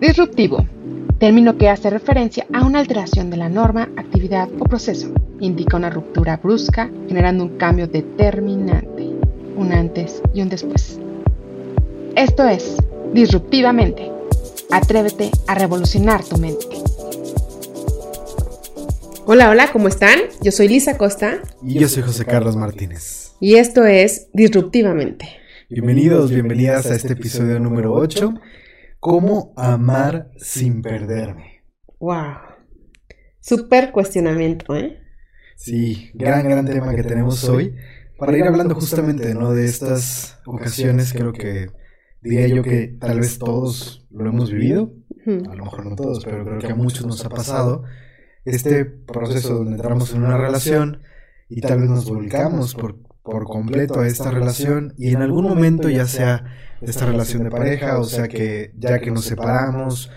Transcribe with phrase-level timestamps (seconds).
[0.00, 0.64] Disruptivo.
[1.18, 5.12] Término que hace referencia a una alteración de la norma, actividad o proceso.
[5.40, 9.10] Indica una ruptura brusca, generando un cambio determinante,
[9.56, 11.00] un antes y un después.
[12.14, 12.76] Esto es,
[13.12, 14.12] disruptivamente.
[14.70, 16.64] Atrévete a revolucionar tu mente.
[19.26, 20.20] Hola, hola, ¿cómo están?
[20.42, 21.40] Yo soy Lisa Costa.
[21.66, 23.32] Y yo soy José Carlos Martínez.
[23.40, 25.28] Y esto es Disruptivamente.
[25.68, 28.34] Bienvenidos, bienvenidas a este episodio número 8
[29.00, 31.62] ¿Cómo amar sin perderme?
[32.00, 32.34] ¡Wow!
[33.38, 34.98] Súper cuestionamiento, ¿eh?
[35.56, 37.76] Sí, gran, gran tema que tenemos hoy.
[38.18, 39.52] Para ir hablando justamente, ¿no?
[39.52, 41.68] De estas ocasiones, creo que
[42.20, 44.92] diría yo que tal vez todos lo hemos vivido.
[45.26, 47.84] A lo mejor no todos, pero creo que a muchos nos ha pasado.
[48.44, 51.02] Este proceso donde entramos en una relación
[51.48, 52.96] y tal vez nos volcamos por
[53.28, 56.46] por completo a esta relación y en algún momento ya sea
[56.80, 60.10] esta relación de pareja o sea que ya que nos separamos,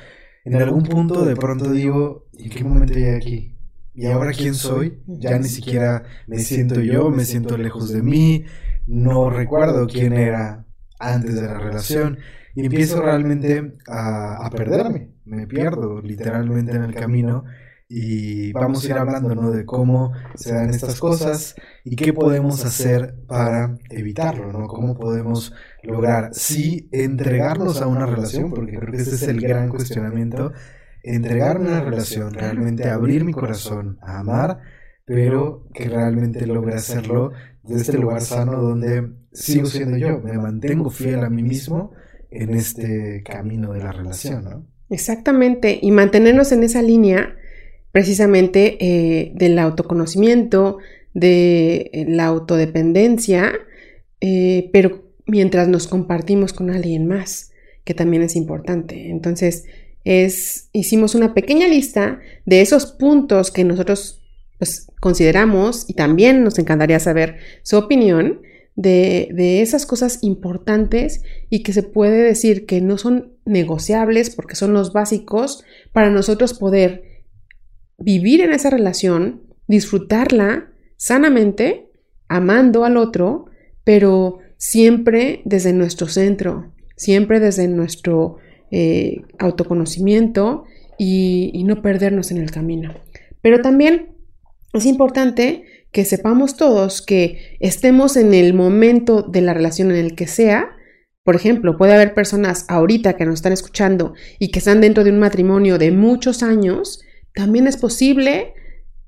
[0.46, 3.58] en algún punto de pronto digo, ¿en qué momento llegué aquí?
[3.94, 5.02] ¿Y ahora quién soy?
[5.06, 8.46] Ya ni siquiera me siento yo, me siento lejos de mí,
[8.88, 10.66] no recuerdo quién era
[11.00, 12.20] antes de la relación
[12.56, 17.46] y empiezo realmente a, a perderme, me pierdo literalmente en el camino
[17.94, 19.52] y vamos a ir hablando ¿no?
[19.52, 24.68] de cómo se dan estas cosas y qué podemos hacer para evitarlo, ¿no?
[24.68, 25.54] Cómo podemos
[25.84, 30.54] lograr, sí, entregarnos a una relación, porque creo que ese es el gran cuestionamiento,
[31.04, 34.60] entregarme a una relación, realmente abrir mi corazón a amar,
[35.04, 40.92] pero que realmente logre hacerlo desde este lugar sano donde sigo siendo yo, me mantengo
[40.92, 41.92] fiel a mí mismo
[42.30, 44.66] en este camino de la relación, ¿no?
[44.90, 47.36] Exactamente, y mantenernos en esa línea
[47.92, 50.78] precisamente eh, del autoconocimiento,
[51.14, 53.54] de eh, la autodependencia,
[54.22, 57.52] eh, pero mientras nos compartimos con alguien más,
[57.84, 59.10] que también es importante.
[59.10, 59.66] Entonces,
[60.04, 64.22] es, hicimos una pequeña lista de esos puntos que nosotros
[64.58, 68.42] pues, consideramos y también nos encantaría saber su opinión
[68.76, 74.56] de, de, esas cosas importantes y que se puede decir que no son negociables porque
[74.56, 77.11] son los básicos para nosotros poder
[78.02, 81.90] vivir en esa relación, disfrutarla sanamente,
[82.28, 83.46] amando al otro,
[83.84, 88.38] pero siempre desde nuestro centro, siempre desde nuestro
[88.70, 90.66] eh, autoconocimiento
[90.98, 92.94] y, y no perdernos en el camino.
[93.42, 94.16] Pero también
[94.74, 100.16] es importante que sepamos todos que estemos en el momento de la relación en el
[100.16, 100.70] que sea,
[101.24, 105.12] por ejemplo, puede haber personas ahorita que nos están escuchando y que están dentro de
[105.12, 107.02] un matrimonio de muchos años
[107.34, 108.54] también es posible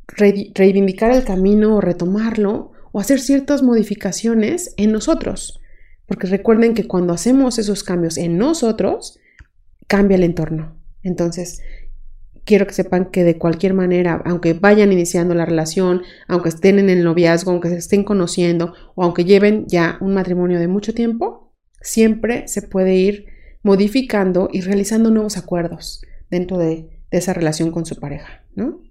[0.08, 5.60] reivindicar el camino o retomarlo o hacer ciertas modificaciones en nosotros.
[6.06, 9.20] Porque recuerden que cuando hacemos esos cambios en nosotros,
[9.88, 10.78] cambia el entorno.
[11.02, 11.62] Entonces,
[12.46, 16.90] quiero que sepan que de cualquier manera, aunque vayan iniciando la relación, aunque estén en
[16.90, 21.54] el noviazgo, aunque se estén conociendo o aunque lleven ya un matrimonio de mucho tiempo,
[21.82, 23.26] siempre se puede ir
[23.64, 28.82] modificando y realizando nuevos acuerdos dentro de de esa relación con su pareja, ¿no?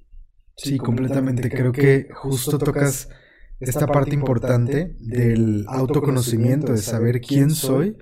[0.56, 1.50] Sí, completamente.
[1.50, 3.08] Creo que justo tocas
[3.58, 7.96] esta parte importante del autoconocimiento, de saber quién soy,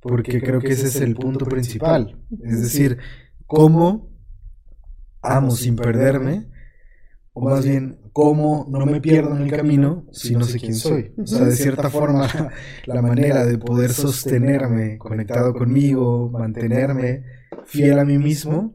[0.00, 2.24] porque creo que ese es el punto principal.
[2.42, 2.96] Es decir,
[3.44, 4.16] cómo
[5.20, 6.48] amo sin perderme,
[7.34, 11.12] o más bien, cómo no me pierdo en el camino si no sé quién soy.
[11.18, 12.26] O sea, de cierta forma,
[12.86, 17.24] la manera de poder sostenerme conectado conmigo, mantenerme
[17.66, 18.74] fiel a mí mismo,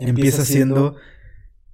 [0.00, 0.96] empieza siendo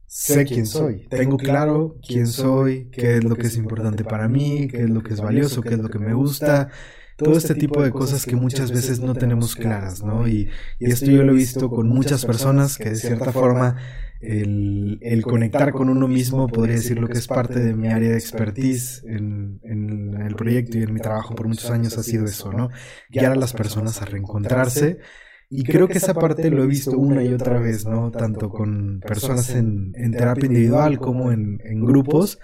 [0.07, 4.69] sé quién soy, tengo claro quién soy, qué es lo que es importante para mí,
[4.69, 6.71] qué es lo que es valioso, qué es lo que me gusta,
[7.17, 10.29] todo este tipo de cosas que muchas veces no tenemos claras, ¿no?
[10.29, 10.49] Y,
[10.79, 13.77] esto yo lo he visto con muchas personas que de cierta forma
[14.21, 18.19] el, conectar con uno mismo podría decir lo que es parte de mi área de
[18.19, 22.53] expertise en, en el proyecto y en mi trabajo por muchos años ha sido eso,
[22.53, 22.71] ¿no?
[23.11, 24.99] Guiar a las personas a reencontrarse
[25.49, 28.11] y creo que esa parte lo he visto una y otra vez, ¿no?
[28.11, 32.39] Tanto con personas en, terapia individual como en, grupos,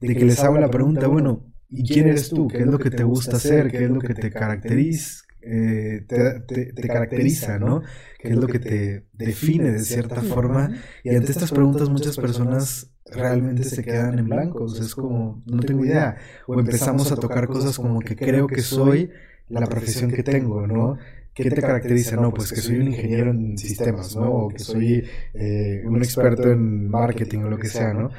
[0.00, 2.48] de que les hago la pregunta, bueno, ¿y quién eres tú?
[2.48, 3.70] ¿Qué es lo que te gusta hacer?
[3.70, 5.24] ¿Qué es lo que te caracteriza?
[5.44, 7.82] Eh, te, caracteriza, ¿no?
[8.18, 10.70] ¿Qué es lo que te define de cierta forma?
[11.02, 15.42] Y ante estas preguntas muchas personas realmente se quedan en blanco, o sea, es como,
[15.46, 16.16] no tengo idea,
[16.46, 19.10] o empezamos a tocar cosas como que creo que soy
[19.48, 20.96] la profesión que tengo, ¿no?
[21.34, 22.16] ¿Qué te caracteriza?
[22.16, 24.30] No, pues que soy un ingeniero en sistemas, ¿no?
[24.30, 28.10] O que soy eh, un experto en marketing o lo que sea, ¿no?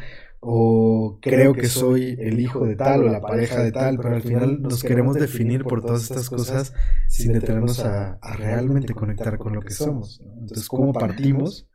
[0.46, 4.22] o creo que soy el hijo de tal o la pareja de tal, pero al
[4.22, 6.74] final nos queremos definir por todas estas cosas
[7.08, 10.22] sin detenernos a, realmente conectar con lo que somos.
[10.42, 11.70] Entonces, ¿cómo partimos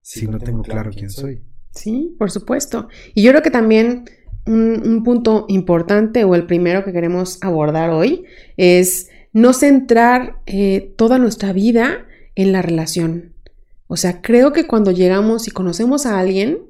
[0.00, 1.42] si no tengo claro quién soy?
[1.72, 2.88] Sí, por supuesto.
[3.14, 4.04] Y yo creo que también
[4.46, 8.24] un, punto importante o el primero que queremos abordar hoy
[8.56, 13.34] es no centrar eh, toda nuestra vida en la relación.
[13.88, 16.60] O sea, creo que cuando llegamos y conocemos a alguien,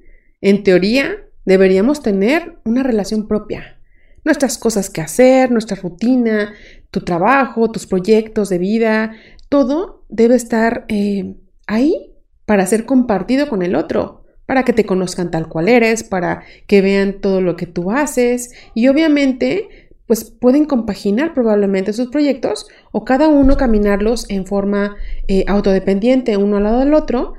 [0.40, 1.14] en teoría
[1.44, 3.78] deberíamos tener una relación propia.
[4.25, 6.55] Nuestras cosas que hacer, nuestra rutina,
[6.90, 9.12] tu trabajo, tus proyectos de vida,
[9.50, 12.14] todo debe estar eh, ahí
[12.46, 16.81] para ser compartido con el otro, para que te conozcan tal cual eres, para que
[16.81, 23.05] vean todo lo que tú haces y obviamente pues pueden compaginar probablemente sus proyectos o
[23.05, 24.97] cada uno caminarlos en forma
[25.29, 27.35] eh, autodependiente uno al lado del otro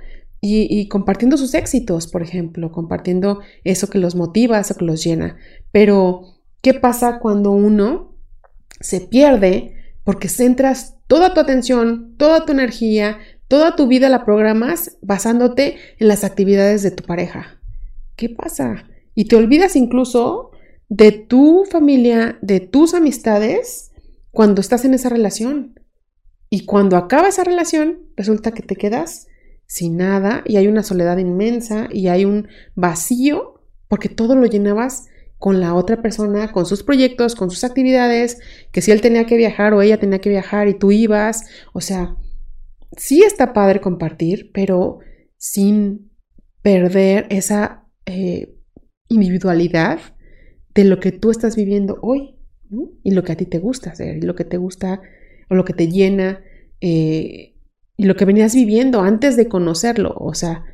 [0.48, 5.38] y, compartiendo sus éxitos, por ejemplo, compartiendo eso que los motiva, eso que los llena.
[5.72, 6.22] Pero,
[6.62, 8.16] ¿qué pasa cuando uno
[8.80, 9.74] se pierde
[10.04, 16.08] porque centras toda tu atención, toda tu energía, toda tu vida la programas basándote en
[16.08, 17.60] las actividades de tu pareja?
[18.16, 18.86] ¿Qué pasa?
[19.16, 20.52] Y te olvidas incluso
[20.90, 23.92] de tu familia, de tus amistades,
[24.32, 25.80] cuando estás en esa relación.
[26.50, 29.28] Y cuando acaba esa relación, resulta que te quedas
[29.68, 35.06] sin nada y hay una soledad inmensa y hay un vacío porque todo lo llenabas
[35.38, 38.40] con la otra persona, con sus proyectos, con sus actividades,
[38.72, 41.44] que si él tenía que viajar o ella tenía que viajar y tú ibas,
[41.74, 42.16] o sea,
[42.98, 45.00] sí está padre compartir, pero
[45.38, 46.12] sin
[46.62, 48.56] perder esa eh,
[49.10, 50.00] individualidad
[50.76, 52.36] de lo que tú estás viviendo hoy
[53.04, 55.02] y lo que a ti te gusta hacer y lo que te gusta
[55.50, 56.44] o lo que te llena.
[56.82, 57.56] Eh,
[57.98, 60.14] y lo que venías viviendo antes de conocerlo.
[60.18, 60.66] O sea,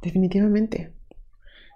[0.00, 0.92] definitivamente.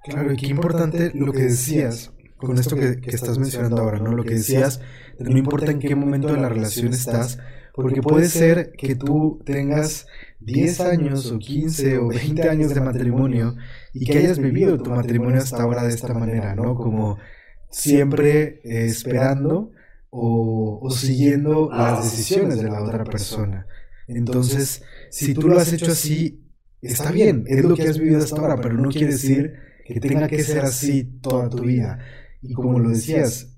[0.05, 4.13] Claro, y qué importante lo que decías con esto que, estás mencionando ahora, ¿no?
[4.13, 4.81] Lo que decías,
[5.19, 7.39] no importa en qué momento de la relación estás,
[7.77, 10.07] porque puede ser que tú tengas
[10.41, 13.55] 10 años o 15 o 20 años de matrimonio
[13.93, 16.75] y que hayas vivido tu matrimonio hasta ahora de esta manera, ¿no?
[16.75, 17.19] Como
[17.71, 19.73] siempre eh, esperando
[20.09, 23.67] o, o siguiendo las decisiones de la otra persona.
[24.09, 26.49] Entonces, si tú lo has hecho así,
[26.81, 29.53] está bien, es lo que has vivido hasta ahora, pero no quiere decir
[29.85, 31.99] que tenga que ser así toda tu vida.
[32.41, 33.56] Y como lo decías,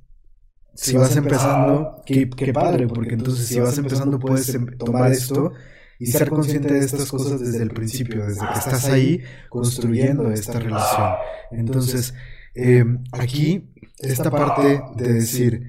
[0.80, 5.52] si vas empezando, qué, qué padre, porque entonces si vas empezando puedes em, tomar esto
[5.98, 10.60] y ser consciente de estas cosas desde el principio, desde que estás ahí construyendo esta
[10.60, 11.14] relación.
[11.50, 12.14] Entonces,
[12.54, 15.68] eh, aquí, esta parte de decir,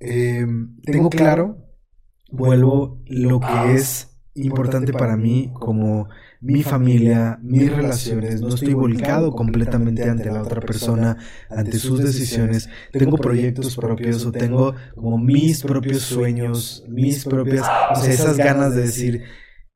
[0.00, 0.44] eh,
[0.82, 1.56] tengo claro,
[2.32, 6.08] vuelvo lo que es importante para mí como
[6.40, 11.18] mi familia, mis relaciones, no estoy volcado completamente ante la otra persona,
[11.50, 17.96] ante sus decisiones, tengo proyectos propios o tengo como mis propios sueños, mis propias, o
[17.96, 19.22] sea, esas ganas de decir,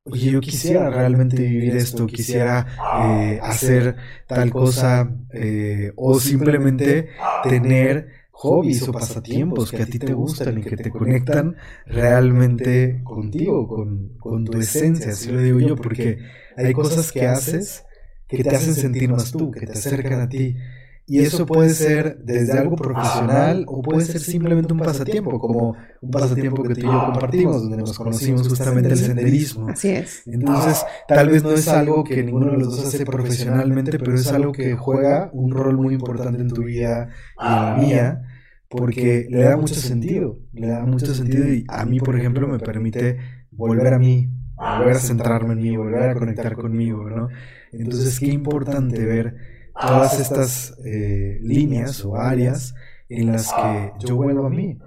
[0.05, 2.66] oye, yo quisiera realmente vivir esto, quisiera
[3.05, 3.96] eh, hacer
[4.26, 7.11] tal cosa eh, o simplemente
[7.43, 11.56] tener hobbies o pasatiempos que a ti te gustan y que te conectan
[11.87, 16.19] realmente contigo, con, con tu esencia, así lo digo yo, porque
[16.56, 17.85] hay cosas que haces
[18.29, 20.56] que te hacen sentir más tú, que te acercan a ti.
[21.06, 26.11] Y eso puede ser desde algo profesional o puede ser simplemente un pasatiempo, como un
[26.11, 29.69] pasatiempo que tú y yo compartimos, donde nos conocimos justamente el senderismo.
[29.69, 30.23] Así es.
[30.27, 34.26] Entonces, tal vez no es algo que ninguno de los dos hace profesionalmente, pero es
[34.28, 38.23] algo que juega un rol muy importante en tu vida y en la mía,
[38.71, 42.59] porque le da mucho sentido, le da mucho sentido y a mí, por ejemplo, me
[42.59, 43.19] permite
[43.50, 47.28] volver a mí, volver a centrarme en mí, volver a conectar conmigo, ¿no?
[47.73, 49.34] Entonces, qué importante ver
[49.78, 52.75] todas estas eh, líneas o áreas
[53.08, 54.78] en las que yo vuelvo a mí,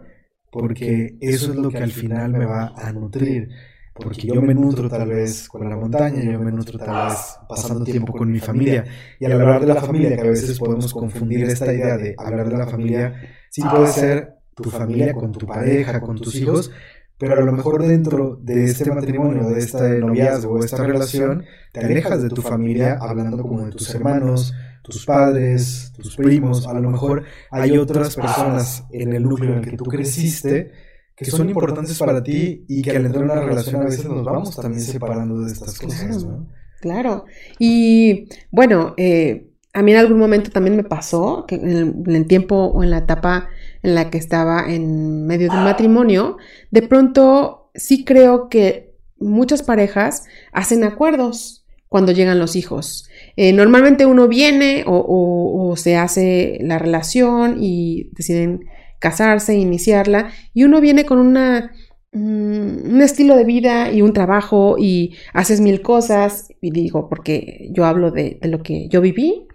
[0.52, 3.50] porque eso es lo que al final me va a nutrir,
[3.94, 7.84] porque yo me nutro tal vez con la montaña, yo me nutro tal vez pasando
[7.84, 8.86] tiempo con mi familia,
[9.20, 12.50] y al hablar de la familia, que a veces podemos confundir esta idea de hablar
[12.50, 13.14] de la familia,
[13.50, 16.72] sí puede ser tu familia con tu pareja, con tus hijos,
[17.18, 21.80] pero a lo mejor dentro de este matrimonio, de este noviazgo, de esta relación, te
[21.80, 26.90] alejas de tu familia hablando como de tus hermanos, tus padres, tus primos, a lo
[26.90, 30.72] mejor hay otras personas en el núcleo en el que tú creciste
[31.18, 34.24] que son importantes para ti y que al entrar en una relación a veces nos
[34.24, 36.48] vamos también separando de estas cosas, ¿no?
[36.80, 37.26] Claro.
[37.58, 42.56] Y bueno, eh, a mí en algún momento también me pasó que en el, tiempo
[42.56, 43.50] o en la etapa
[43.84, 46.38] en la que estaba en medio de un matrimonio,
[46.72, 53.10] de pronto sí creo que muchas parejas hacen acuerdos cuando llegan los hijos.
[53.36, 58.66] Eh, normalmente uno viene o, se hace la relación y deciden
[59.00, 61.72] casarse, iniciarla, y uno viene con una,
[62.14, 67.70] mm, un estilo de vida y un trabajo y haces mil cosas, y digo, porque
[67.72, 69.47] yo hablo de, lo que yo viví.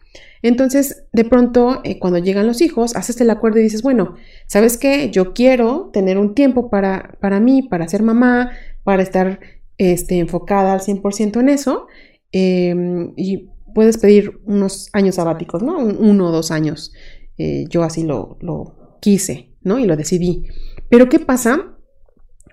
[0.42, 4.76] Entonces, de pronto, eh, cuando llegan los hijos, haces el acuerdo y dices, bueno, ¿sabes
[4.76, 5.10] qué?
[5.10, 8.50] Yo quiero tener un tiempo para, para mí, para ser mamá,
[8.82, 9.40] para estar
[9.78, 11.86] este, enfocada al 100% en eso.
[12.32, 15.78] Em, y puedes pedir unos años sabáticos, ¿no?
[15.78, 16.92] uno o dos años.
[17.38, 19.78] Eh, yo así lo, lo quise, ¿no?
[19.78, 20.44] Y lo decidí.
[20.88, 21.76] Pero ¿qué pasa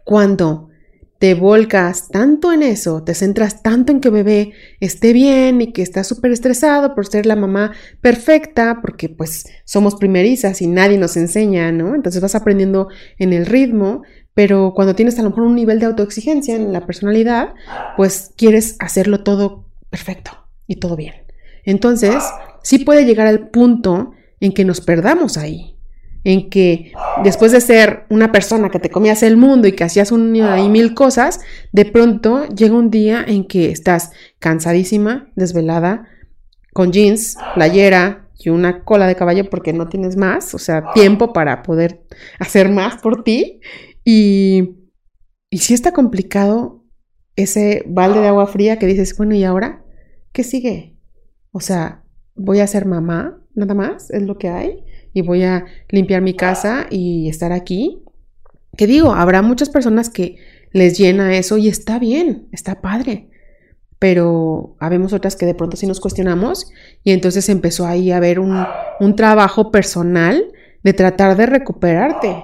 [0.05, 0.68] cuando
[1.19, 5.81] te volcas tanto en eso, te centras tanto en que bebé esté bien y que
[5.81, 11.17] está súper estresado por ser la mamá perfecta, porque pues somos primerizas y nadie nos
[11.17, 11.93] enseña, ¿no?
[11.93, 15.88] Entonces vas aprendiendo en el ritmo, pero cuando tienes a lo mejor un nivel de
[15.88, 17.53] autoexigencia en la personalidad,
[17.97, 20.31] pues quieres hacerlo todo perfecto
[20.67, 21.15] y todo bien.
[21.65, 22.23] Entonces,
[22.63, 25.78] sí puede llegar al punto en que nos perdamos ahí,
[26.23, 26.91] en que
[27.23, 30.69] después de ser una persona que te comías el mundo y que hacías un y
[30.69, 31.39] mil cosas,
[31.71, 36.07] de pronto llega un día en que estás cansadísima, desvelada,
[36.73, 41.33] con jeans, playera y una cola de caballo porque no tienes más, o sea, tiempo
[41.33, 42.05] para poder
[42.39, 43.59] hacer más por ti.
[44.03, 44.77] Y,
[45.49, 46.85] y sí está complicado
[47.35, 49.83] ese balde de agua fría que dices, bueno, ¿y ahora
[50.31, 50.97] qué sigue?
[51.51, 52.03] O sea,
[52.35, 56.35] voy a ser mamá, nada más, es lo que hay, y voy a limpiar mi
[56.35, 58.03] casa y estar aquí.
[58.77, 60.37] Que digo, habrá muchas personas que
[60.71, 63.29] les llena eso y está bien, está padre.
[63.97, 66.71] Pero habemos otras que de pronto sí nos cuestionamos
[67.03, 68.65] y entonces empezó ahí a haber un,
[68.99, 70.43] un trabajo personal
[70.83, 72.43] de tratar de recuperarte.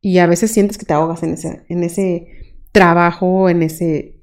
[0.00, 2.26] Y a veces sientes que te ahogas en ese, en ese
[2.72, 4.16] trabajo, en ese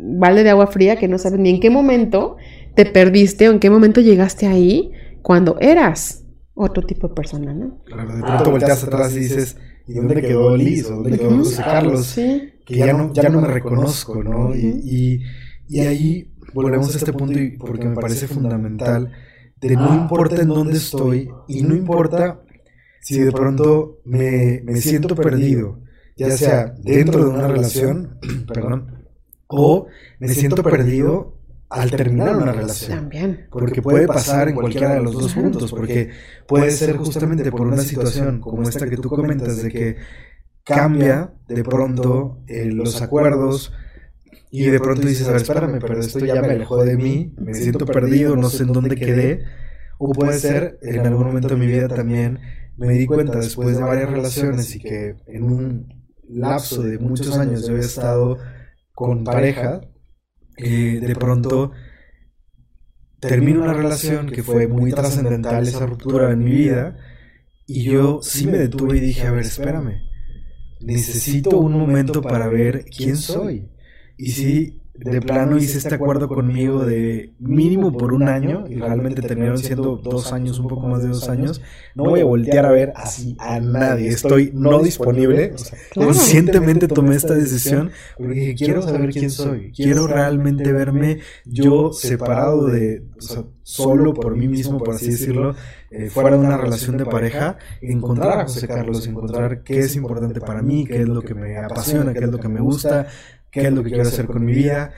[0.00, 2.36] balde de agua fría que no sabes ni en qué momento
[2.74, 4.92] te perdiste o en qué momento llegaste ahí
[5.22, 6.24] cuando eras
[6.58, 7.78] otro tipo de persona, ¿no?
[7.84, 10.90] Claro, de pronto volteas atrás y dices, ¿y dónde quedó Liz?
[10.90, 12.14] ¿O dónde quedó José Carlos?
[12.14, 14.54] Que ya no, ya no me reconozco, ¿no?
[14.54, 15.22] y,
[15.68, 19.12] y, ahí volvemos a este punto y porque me parece fundamental
[19.60, 22.42] de no importa en dónde estoy y no importa
[23.00, 25.80] si de pronto me, me siento perdido,
[26.16, 29.06] ya sea dentro de una relación, perdón,
[29.46, 29.86] o
[30.18, 31.37] me siento perdido
[31.70, 32.98] al terminar una relación.
[32.98, 33.46] También.
[33.50, 36.10] Porque puede pasar en cualquiera de los dos puntos, porque
[36.46, 39.96] puede ser justamente por una situación como esta que tú comentas, de que
[40.64, 43.72] cambia de pronto eh, los acuerdos
[44.50, 47.54] y de pronto dices, a ver, espérame, pero esto ya me alejó de mí, me
[47.54, 49.44] siento perdido, no sé en dónde quedé.
[49.98, 52.38] O puede ser, en algún momento de mi vida también,
[52.76, 57.66] me di cuenta después de varias relaciones y que en un lapso de muchos años
[57.66, 58.38] yo había estado
[58.94, 59.80] con pareja,
[60.58, 61.72] eh, de pronto
[63.20, 66.96] termino una relación que fue muy trascendental, esa ruptura en mi vida,
[67.66, 70.02] y yo sí me detuve y dije, a ver, espérame,
[70.80, 73.68] necesito un momento para ver quién soy.
[74.16, 79.22] Y sí, de plano hice este acuerdo conmigo de mínimo por un año, y realmente
[79.22, 81.62] terminaron siendo dos años, un poco más de dos años,
[81.94, 85.54] no voy a voltear a ver así a nadie, estoy no disponible,
[85.94, 92.66] conscientemente tomé esta decisión porque dije, quiero saber quién soy, quiero realmente verme yo separado
[92.66, 95.54] de, o sea, solo por mí mismo, por así decirlo,
[95.90, 100.40] eh, fuera de una relación de pareja, encontrar a José Carlos, encontrar qué es importante
[100.40, 103.08] para mí, qué es lo que me apasiona, qué es lo que me gusta,
[103.50, 104.92] qué es lo que quiero hacer con mi vida.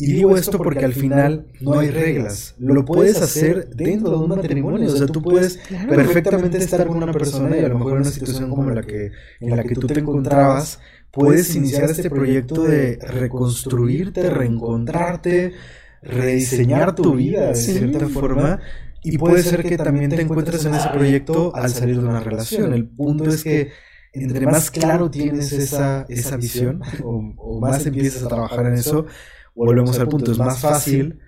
[0.00, 2.54] Y digo esto porque al final no hay reglas.
[2.58, 4.86] Lo puedes hacer dentro de un matrimonio.
[4.86, 8.10] O sea, tú puedes perfectamente estar con una persona y a lo mejor en una
[8.10, 10.78] situación como la que, en la que tú te encontrabas,
[11.10, 15.54] puedes iniciar este proyecto de reconstruirte, reencontrarte,
[16.00, 18.60] rediseñar tu vida de cierta forma.
[19.02, 22.72] Y puede ser que también te encuentres en ese proyecto al salir de una relación.
[22.72, 23.72] El punto es que
[24.22, 29.06] entre más claro tienes esa, esa visión o, más empiezas a trabajar en eso,
[29.54, 31.20] volvemos al punto, es más fácil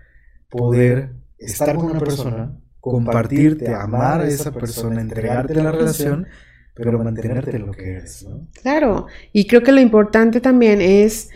[0.48, 6.26] poder estar con una persona, compartirte, amar a esa persona, entregarte a la relación,
[6.74, 8.26] pero mantenerte en lo que eres.
[8.28, 8.46] ¿no?
[8.62, 11.30] Claro, y creo que lo importante también es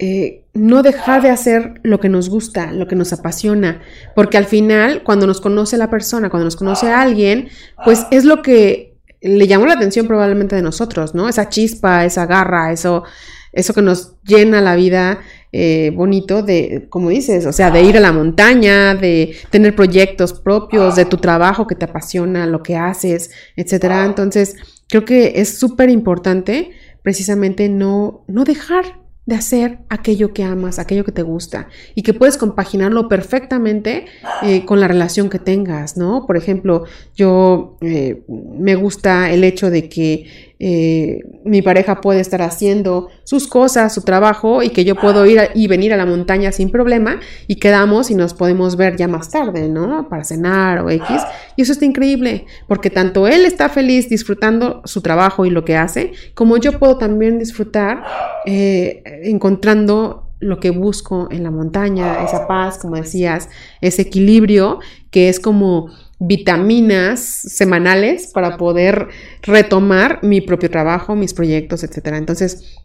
[0.00, 3.80] eh, no dejar de hacer lo que nos gusta, lo que nos apasiona,
[4.14, 7.48] porque al final, cuando nos conoce la persona, cuando nos conoce a alguien,
[7.84, 8.87] pues es lo que
[9.20, 11.28] le llamó la atención probablemente de nosotros, ¿no?
[11.28, 13.04] Esa chispa, esa garra, eso,
[13.52, 15.20] eso que nos llena la vida
[15.50, 20.34] eh, bonito de, como dices, o sea, de ir a la montaña, de tener proyectos
[20.34, 24.04] propios, de tu trabajo que te apasiona, lo que haces, etcétera.
[24.04, 24.56] Entonces,
[24.88, 26.72] creo que es súper importante
[27.02, 32.14] precisamente no, no dejar de hacer aquello que amas, aquello que te gusta y que
[32.14, 34.06] puedes compaginarlo perfectamente
[34.42, 36.24] eh, con la relación que tengas, ¿no?
[36.26, 42.42] Por ejemplo, yo eh, me gusta el hecho de que eh, mi pareja puede estar
[42.42, 46.50] haciendo sus cosas, su trabajo y que yo puedo ir y venir a la montaña
[46.52, 50.08] sin problema y quedamos y nos podemos ver ya más tarde, ¿no?
[50.08, 51.22] Para cenar o X.
[51.56, 55.76] Y eso está increíble porque tanto él está feliz disfrutando su trabajo y lo que
[55.76, 58.02] hace, como yo puedo también disfrutar
[58.44, 63.48] encontrando lo que busco en la montaña, esa paz, como decías,
[63.80, 64.78] ese equilibrio
[65.10, 69.08] que es como vitaminas semanales para poder
[69.42, 72.08] retomar mi propio trabajo, mis proyectos, etc.
[72.14, 72.76] Entonces,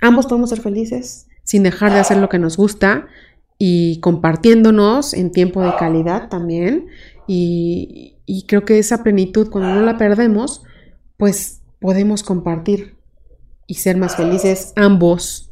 [0.00, 3.06] ambos podemos ser felices sin dejar de hacer lo que nos gusta
[3.58, 6.88] y compartiéndonos en tiempo de calidad también.
[7.26, 8.18] Y,
[8.48, 10.62] creo que esa plenitud, cuando no la perdemos,
[11.16, 12.96] pues podemos compartir
[13.66, 15.50] y ser más felices ambos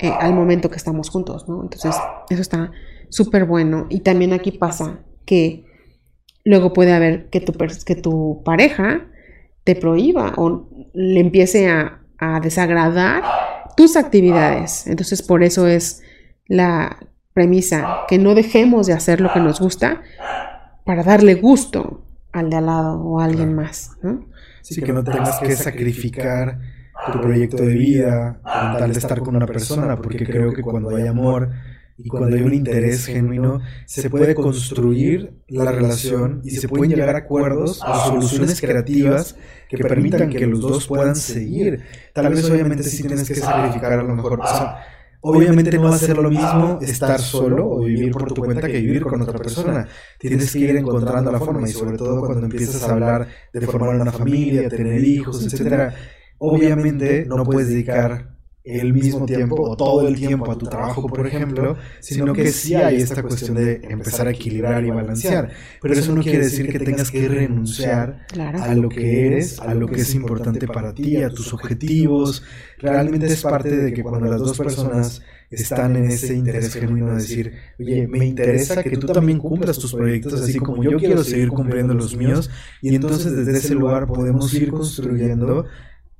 [0.00, 1.62] eh, al momento que estamos juntos, ¿no?
[1.62, 1.94] Entonces,
[2.28, 2.72] eso está
[3.08, 3.86] súper bueno.
[3.88, 5.71] Y también aquí pasa que
[6.44, 9.06] luego puede haber que tu, que tu pareja
[9.64, 13.22] te prohíba o le empiece a, a desagradar
[13.76, 14.86] tus actividades.
[14.86, 16.02] Entonces, por eso es
[16.46, 16.98] la
[17.32, 20.02] premisa, que no dejemos de hacer lo que nos gusta
[20.84, 23.92] para darle gusto al de al lado o a alguien más.
[24.02, 24.26] ¿no?
[24.62, 26.58] Sí, que no tengas que sacrificar
[27.12, 30.94] tu proyecto de vida, con tal de estar con una persona, porque creo que cuando
[30.94, 31.50] hay amor
[31.96, 37.14] y cuando hay un interés genuino, se puede construir la relación y se pueden llegar
[37.14, 39.36] a acuerdos o soluciones creativas
[39.68, 41.82] que permitan que los dos puedan seguir.
[42.12, 44.40] Tal vez obviamente sí tienes que sacrificar a lo mejor.
[45.20, 48.80] obviamente no va a ser lo mismo estar solo o vivir por tu cuenta que
[48.80, 49.86] vivir con otra persona.
[50.18, 53.96] Tienes que ir encontrando la forma y sobre todo cuando empiezas a hablar de formar
[53.96, 55.94] una familia, tener hijos, etcétera
[56.44, 58.31] obviamente no puedes dedicar
[58.64, 62.74] el mismo tiempo o todo el tiempo a tu trabajo, por ejemplo, sino que sí
[62.74, 65.50] hay esta cuestión de empezar a equilibrar y balancear.
[65.80, 69.88] Pero eso no quiere decir que tengas que renunciar a lo que eres, a lo
[69.88, 72.42] que es importante para ti, a tus objetivos.
[72.78, 77.14] Realmente es parte de que cuando las dos personas están en ese interés genuino de
[77.16, 81.48] decir, oye, me interesa que tú también cumplas tus proyectos, así como yo quiero seguir
[81.48, 85.66] cumpliendo los míos, y entonces desde ese lugar podemos ir construyendo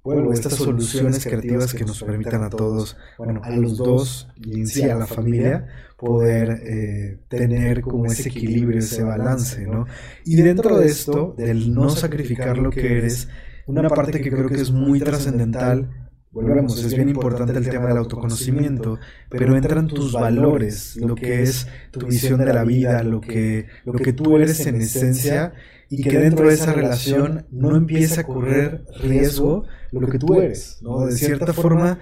[0.05, 4.67] bueno, estas soluciones creativas que nos permitan a todos, bueno, a los dos y en
[4.67, 9.87] sí a la familia, poder eh, tener como ese equilibrio, ese balance, ¿no?
[10.25, 13.29] Y dentro de esto, del no sacrificar lo que eres,
[13.67, 17.99] una parte que creo que es muy trascendental, volvemos, es bien importante el tema del
[17.99, 18.99] autoconocimiento,
[19.31, 23.93] pero entran tus valores, lo que es tu visión de la vida, lo que, lo
[23.93, 25.53] que tú eres en esencia
[25.95, 30.79] y que dentro de esa relación no empieza a correr riesgo lo que tú eres,
[30.81, 31.05] ¿no?
[31.05, 31.99] De cierta forma,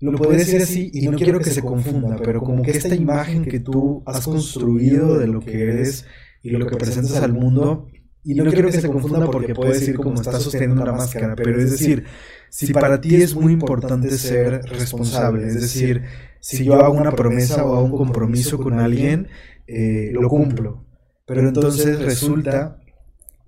[0.00, 3.44] lo podría decir así y no quiero que se confunda, pero como que esta imagen
[3.44, 6.04] que tú has construido de lo que eres
[6.42, 7.86] y lo que presentas al mundo,
[8.24, 11.60] y no quiero que se confunda porque puede decir como estás sosteniendo una máscara, pero
[11.60, 12.06] es decir,
[12.50, 16.02] si para ti es muy importante ser responsable, es decir,
[16.40, 19.28] si yo hago una promesa o hago un compromiso con alguien,
[19.68, 20.84] eh, lo cumplo.
[21.24, 22.78] Pero entonces resulta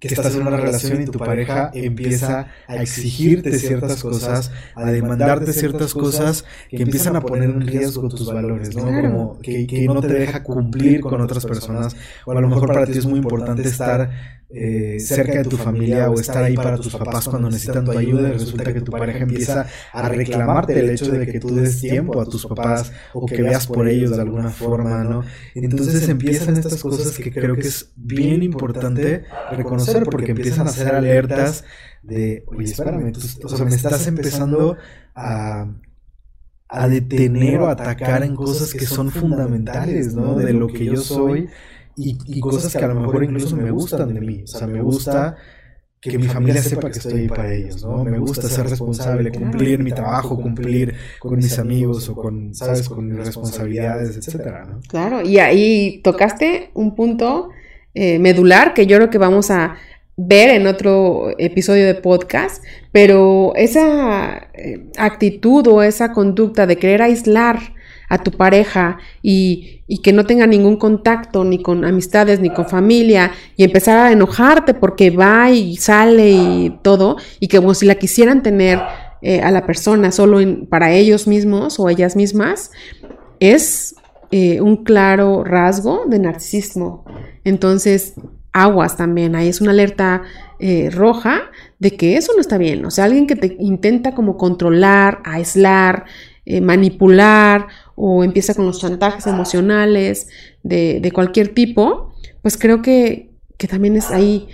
[0.01, 5.53] que estás en una relación y tu pareja empieza a exigirte ciertas cosas, a demandarte
[5.53, 8.85] ciertas cosas que empiezan a poner en riesgo tus valores, ¿no?
[8.85, 12.87] Como que, que no te deja cumplir con otras personas, o a lo mejor para
[12.87, 16.97] ti es muy importante estar eh, cerca de tu familia o estar ahí para tus
[16.97, 21.13] papás cuando necesitan tu ayuda y resulta que tu pareja empieza a reclamarte el hecho
[21.13, 24.51] de que tú des tiempo a tus papás o que veas por ellos de alguna
[24.51, 25.23] forma, ¿no?
[25.55, 30.95] Entonces empiezan estas cosas que creo que es bien importante reconocer porque empiezan a ser
[30.95, 31.65] alertas
[32.03, 33.13] de, oye, espérame,
[33.45, 34.77] o sea, me estás empezando
[35.15, 35.69] a
[36.71, 40.35] a detener o atacar en cosas que son fundamentales, ¿no?
[40.35, 41.49] De lo que yo soy
[41.99, 44.43] y, cosas que a lo mejor incluso me gustan de mí.
[44.45, 45.37] O sea, me gusta
[46.01, 48.05] que mi familia sepa que estoy ahí para ellos, ¿no?
[48.05, 52.89] Me gusta ser responsable, cumplir mi trabajo, cumplir con mis amigos o con, ¿sabes?
[52.89, 54.81] Con mis responsabilidades, etcétera, ¿no?
[54.89, 57.51] Claro, y ahí tocaste un punto
[57.95, 59.75] eh, medular que yo creo que vamos a
[60.17, 67.03] ver en otro episodio de podcast, pero esa eh, actitud o esa conducta de querer
[67.03, 67.75] aislar
[68.09, 73.33] a tu pareja y, que no tenga ningún contacto ni con amistades ni con familia
[73.57, 77.95] y empezar a enojarte porque va y sale y todo y que como si la
[77.95, 78.81] quisieran tener
[79.23, 82.71] eh, a la persona solo para ellos mismos o ellas mismas
[83.41, 83.97] es
[84.31, 87.05] eh, un claro rasgo de narcisismo.
[87.45, 88.15] Entonces,
[88.53, 90.23] aguas también, ahí es una alerta
[90.59, 92.85] eh, roja de que eso no está bien.
[92.85, 96.05] O sea, alguien que te intenta como controlar, aislar,
[96.63, 97.67] manipular
[98.01, 100.29] o empieza con los chantajes emocionales
[100.63, 103.33] de, cualquier tipo, pues creo que,
[103.69, 104.49] también es ahí,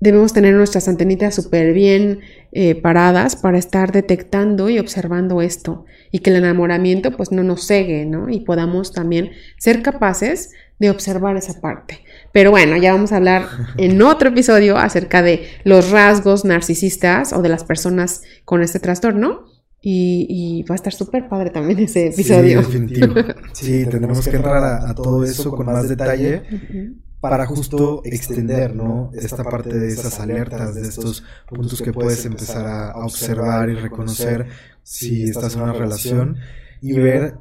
[0.00, 6.18] debemos tener nuestras antenitas súper bien eh, paradas para estar detectando y observando esto y
[6.18, 8.28] que el enamoramiento pues no nos cegue, ¿no?
[8.28, 12.00] Y podamos también ser capaces de observar esa parte.
[12.32, 17.42] Pero bueno, ya vamos a hablar en otro episodio acerca de los rasgos narcisistas o
[17.42, 19.44] de las personas con este trastorno.
[19.80, 22.62] Y, va a estar súper padre también ese episodio.
[22.62, 23.14] Sí, definitivo.
[23.52, 26.42] Sí, tendremos que entrar a, todo eso con más detalle
[27.20, 29.10] para justo extender, ¿no?
[29.14, 34.46] Esta parte de esas alertas, de estos puntos que puedes empezar a observar y reconocer
[34.82, 36.36] si estás en una relación
[36.80, 37.34] y ver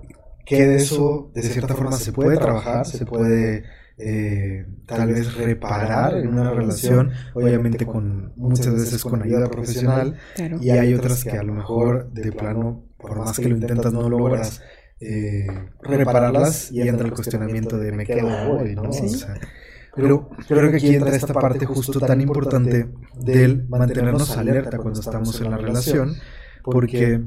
[0.46, 3.66] que de eso, de cierta forma, se puede trabajar, se puede
[3.98, 10.18] eh, tal vez reparar en una relación, obviamente con muchas veces con ayuda profesional,
[10.62, 14.08] y hay otras que a lo mejor de plano, por más que lo intentas, no
[14.10, 14.62] logras
[15.00, 15.48] eh,
[15.82, 18.90] repararlas y entra el cuestionamiento de me quedo hoy, ¿no?
[19.96, 22.88] pero creo que aquí entra esta parte justo tan importante
[23.20, 26.14] del mantenernos alerta cuando estamos en la relación,
[26.64, 27.22] porque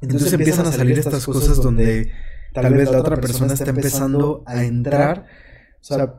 [0.00, 2.10] entonces empiezan a salir estas cosas donde
[2.52, 5.26] tal vez la otra persona está empezando a entrar,
[5.86, 6.14] sea,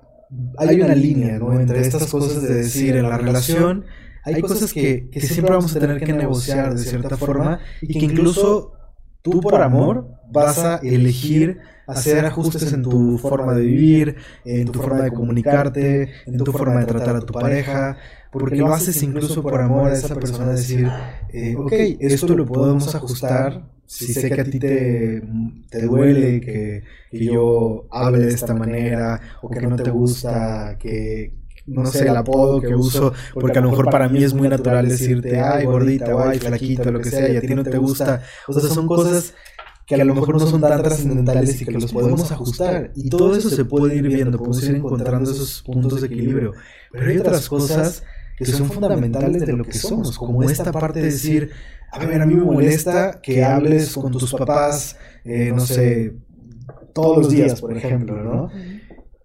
[0.57, 1.59] hay una línea, ¿no?
[1.59, 3.85] Entre estas cosas de decir en la relación,
[4.23, 8.05] hay cosas que, que siempre vamos a tener que negociar de cierta forma y que
[8.05, 8.73] incluso
[9.21, 14.81] tú por amor vas a elegir hacer ajustes en tu forma de vivir, en tu
[14.81, 17.97] forma de comunicarte, en tu forma de tratar a tu pareja,
[18.31, 20.89] porque lo haces incluso por amor a esa persona, decir,
[21.29, 25.23] eh, ok, esto lo podemos ajustar si sé que a ti te,
[25.69, 31.31] te duele que, que, yo hable de esta manera o que no te gusta, que
[31.67, 34.87] no sé, el apodo que uso, porque a lo mejor para mí es muy natural
[34.87, 38.21] decirte, ay, gordita, o ay, flaquita, lo que sea, y a ti no te gusta.
[38.47, 39.33] O sea, son cosas
[39.85, 42.91] que a lo mejor no son tan trascendentales y que los podemos ajustar.
[42.95, 46.53] Y todo eso se puede ir viendo, podemos ir encontrando esos puntos de equilibrio.
[46.91, 48.03] Pero hay otras cosas
[48.37, 51.51] que son fundamentales de lo que somos, como esta parte de decir,
[51.91, 56.15] a ver, a mí me molesta que hables con tus papás, eh, no sé,
[56.93, 58.49] todos los días, por ejemplo, ¿no?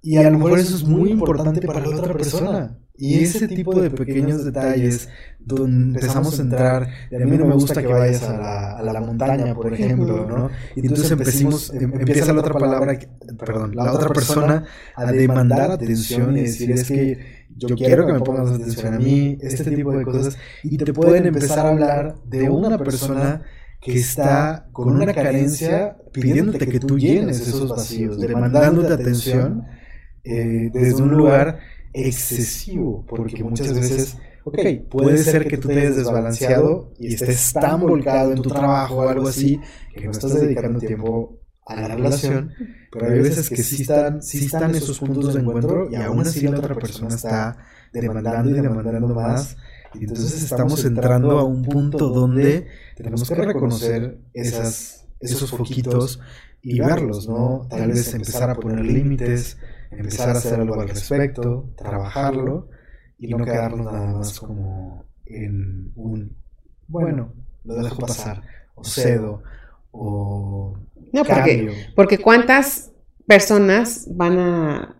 [0.00, 2.78] Y a lo mejor eso es muy importante para la otra persona.
[2.96, 7.80] Y ese tipo de pequeños detalles donde empezamos a entrar, a mí no me gusta
[7.80, 10.50] que vayas a la, a la montaña, por ejemplo, ¿no?
[10.76, 12.98] Y entonces empecimos, em, empieza la otra palabra,
[13.38, 18.20] perdón, la otra persona a demandar atención y decir, es que yo quiero que me
[18.20, 22.48] pongas atención a mí, este tipo de cosas, y te pueden empezar a hablar de
[22.48, 23.42] una persona
[23.80, 29.64] que está con una carencia pidiéndote que tú llenes esos vacíos, demandándote atención
[30.24, 31.58] eh, desde un lugar
[31.92, 37.80] excesivo, porque muchas veces, ok, puede ser que tú te hayas desbalanceado y estés tan
[37.80, 39.60] volcado en tu trabajo o algo así,
[39.94, 42.52] que no estás dedicando tiempo a la relación,
[42.90, 46.46] pero hay veces que sí están, sí están esos puntos de encuentro y aún así
[46.48, 47.56] la otra persona está
[47.92, 49.56] demandando y demandando más.
[49.94, 56.20] Y entonces estamos entrando a un punto donde tenemos que reconocer esas, esos foquitos
[56.62, 57.66] y verlos, ¿no?
[57.68, 59.58] Tal vez empezar a poner límites,
[59.90, 62.68] empezar a hacer algo al respecto, trabajarlo
[63.18, 66.36] y no quedarnos nada más como en un,
[66.88, 68.42] bueno, lo dejo pasar,
[68.74, 69.42] o cedo,
[69.90, 70.76] o...
[71.12, 72.90] No, porque, porque cuántas
[73.26, 74.96] personas van a,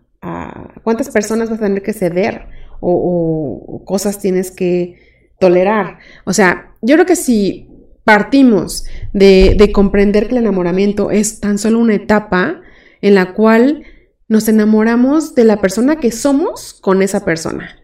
[0.83, 2.45] ¿Cuántas personas vas a tener que ceder
[2.79, 4.97] o, cosas tienes que
[5.39, 5.99] tolerar?
[6.25, 7.69] O sea, yo creo que si
[8.05, 12.61] partimos de, de comprender que el enamoramiento es tan solo una etapa
[13.01, 13.83] en la cual
[14.29, 17.83] nos enamoramos de la persona que somos con esa persona.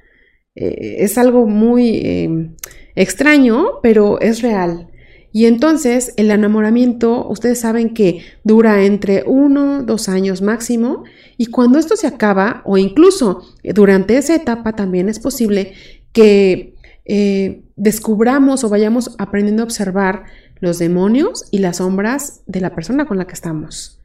[0.55, 2.55] Eh, es algo muy em,
[2.95, 4.89] extraño, pero es real.
[5.31, 11.03] Y entonces el enamoramiento, ustedes saben que dura entre uno, dos años máximo,
[11.37, 15.73] y cuando esto se acaba, o incluso durante esa etapa también es posible
[16.11, 20.25] que eh, descubramos o vayamos aprendiendo a observar
[20.59, 24.01] los demonios y las sombras de la persona con la que estamos.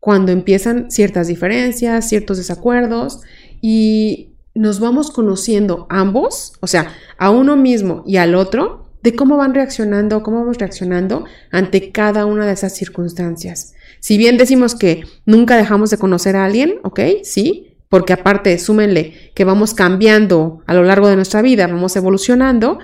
[0.00, 3.20] Cuando empiezan ciertas diferencias, ciertos desacuerdos
[3.60, 9.36] y nos vamos conociendo ambos, o sea, a uno mismo y al otro, de cómo
[9.36, 13.74] van reaccionando, cómo vamos reaccionando ante cada una de esas circunstancias.
[14.00, 17.00] Si bien decimos que nunca dejamos de conocer a alguien, ¿ok?
[17.22, 22.78] Sí, porque aparte, súmenle que vamos cambiando a lo largo de nuestra vida, vamos evolucionando,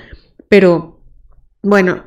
[0.48, 1.00] pero
[1.62, 2.04] bueno,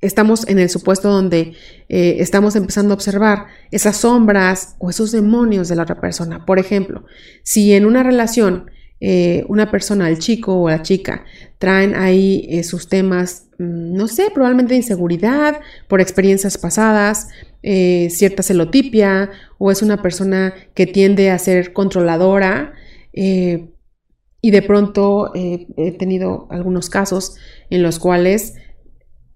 [0.00, 1.54] estamos en el supuesto donde
[1.88, 6.46] eh, estamos empezando a observar esas sombras o esos demonios de la otra persona.
[6.46, 7.04] Por ejemplo,
[7.42, 8.70] si en una relación
[9.02, 11.24] eh, una persona, el chico o la chica,
[11.58, 17.28] traen ahí eh, sus temas, mm, no sé, probablemente de inseguridad por experiencias pasadas,
[17.62, 22.74] eh, cierta celotipia, o es una persona que tiende a ser controladora.
[24.42, 27.36] y de pronto he tenido algunos casos
[27.70, 28.54] en los cuales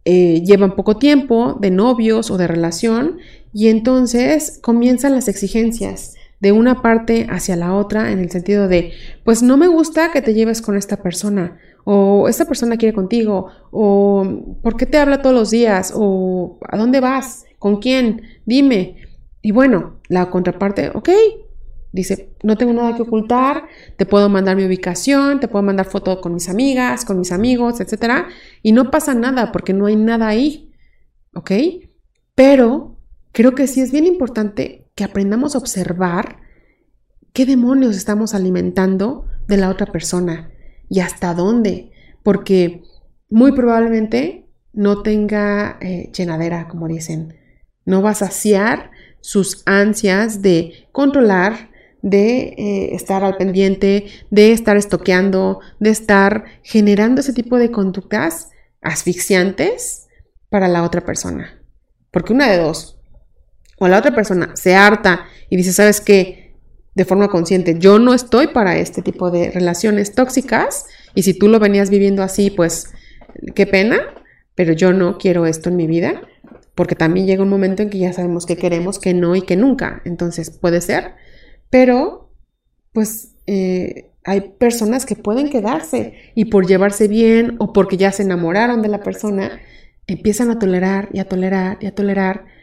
[0.05, 3.19] llevan poco tiempo de novios o de relación
[3.53, 8.93] y entonces comienzan las exigencias de una parte hacia la otra en el sentido de,
[9.25, 13.49] pues no me gusta que te lleves con esta persona, o esta persona quiere contigo,
[13.71, 15.93] o ¿por qué te habla todos los días?
[15.95, 17.45] o ¿a dónde vas?
[17.59, 18.23] ¿Con quién?
[18.45, 18.97] Dime.
[19.43, 21.11] Y bueno, la contraparte, ok,
[21.93, 26.19] dice, no tengo nada que ocultar, te puedo mandar mi ubicación, te puedo mandar fotos
[26.19, 28.27] con mis amigas, con mis amigos, etcétera,
[28.63, 30.73] y no pasa nada porque no hay nada ahí,
[31.35, 31.53] ¿ok?
[32.35, 32.99] Pero
[33.33, 36.39] creo que sí es bien importante que aprendamos a observar
[37.33, 40.51] qué demonios estamos alimentando de la otra persona
[40.89, 41.91] y hasta dónde,
[42.23, 42.83] porque
[43.29, 47.37] muy probablemente no tenga eh, llenadera, como dicen,
[47.85, 51.71] no va a saciar sus ansias de controlar,
[52.03, 58.51] de eh, estar al pendiente, de estar estoqueando, de estar generando ese tipo de conductas
[58.83, 60.09] asfixiantes
[60.51, 61.63] para la otra persona.
[62.11, 63.01] Porque una de dos,
[63.85, 66.55] o la otra persona se harta y dice, ¿sabes qué?
[66.95, 71.49] De forma consciente, yo no estoy para este tipo de relaciones tóxicas y si tú
[71.49, 72.95] lo venías viviendo así, pues
[73.55, 74.01] qué pena,
[74.55, 76.23] pero yo no quiero esto en mi vida,
[76.75, 79.57] porque también llega un momento en que ya sabemos que queremos, que no y que
[79.57, 81.13] nunca, entonces puede ser,
[81.69, 82.33] pero
[82.93, 88.23] pues eh, hay personas que pueden quedarse y por llevarse bien o porque ya se
[88.23, 89.61] enamoraron de la persona,
[90.07, 92.54] empiezan a tolerar y a tolerar y a tolerar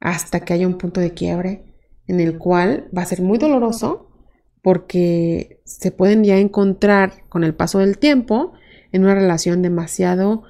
[0.00, 1.64] hasta que haya un punto de quiebre
[2.06, 4.08] en el cual va a ser muy doloroso
[4.62, 8.52] porque se pueden ya encontrar con el paso del tiempo
[8.92, 10.44] en una relación demasiado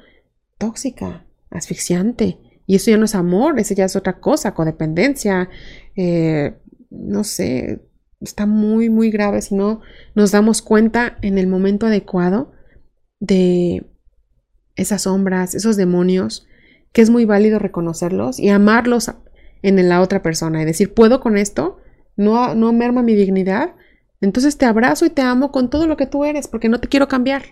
[0.56, 2.38] tóxica, asfixiante.
[2.66, 5.48] Y eso ya no es amor, eso ya es otra cosa, codependencia,
[5.96, 6.58] eh,
[6.90, 7.82] no sé,
[8.20, 9.80] está muy, muy grave si no
[10.14, 12.52] nos damos cuenta en el momento adecuado
[13.20, 13.86] de
[14.76, 16.46] esas sombras, esos demonios,
[16.92, 19.12] que es muy válido reconocerlos y amarlos
[19.62, 21.78] en la otra persona y decir, puedo con esto,
[22.16, 23.74] no, no merma mi dignidad,
[24.20, 26.88] entonces te abrazo y te amo con todo lo que tú eres, porque no te
[26.88, 27.42] quiero cambiar.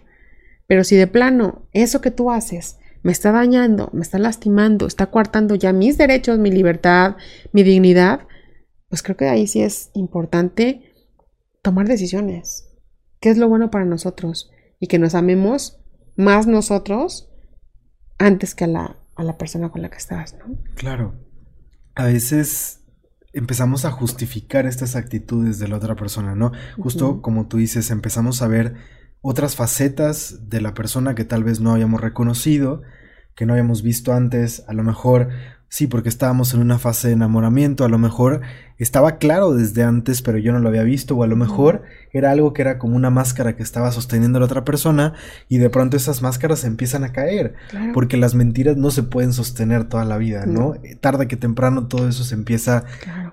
[0.66, 5.06] Pero si de plano eso que tú haces me está dañando, me está lastimando, está
[5.06, 7.16] coartando ya mis derechos, mi libertad,
[7.52, 8.26] mi dignidad,
[8.88, 10.92] pues creo que ahí sí es importante
[11.62, 12.68] tomar decisiones.
[13.20, 14.50] ¿Qué es lo bueno para nosotros?
[14.80, 15.78] Y que nos amemos
[16.16, 17.30] más nosotros
[18.18, 20.58] antes que a la, a la persona con la que estás, ¿no?
[20.74, 21.25] Claro
[21.96, 22.80] a veces
[23.32, 26.52] empezamos a justificar estas actitudes de la otra persona, ¿no?
[26.76, 28.74] Justo como tú dices, empezamos a ver
[29.22, 32.82] otras facetas de la persona que tal vez no habíamos reconocido,
[33.34, 35.30] que no habíamos visto antes, a lo mejor
[35.68, 38.40] Sí, porque estábamos en una fase de enamoramiento, a lo mejor
[38.78, 42.30] estaba claro desde antes, pero yo no lo había visto, o a lo mejor era
[42.30, 45.14] algo que era como una máscara que estaba sosteniendo la otra persona
[45.48, 47.54] y de pronto esas máscaras empiezan a caer,
[47.94, 50.74] porque las mentiras no se pueden sostener toda la vida, ¿no?
[51.00, 52.84] Tarde que temprano todo eso se empieza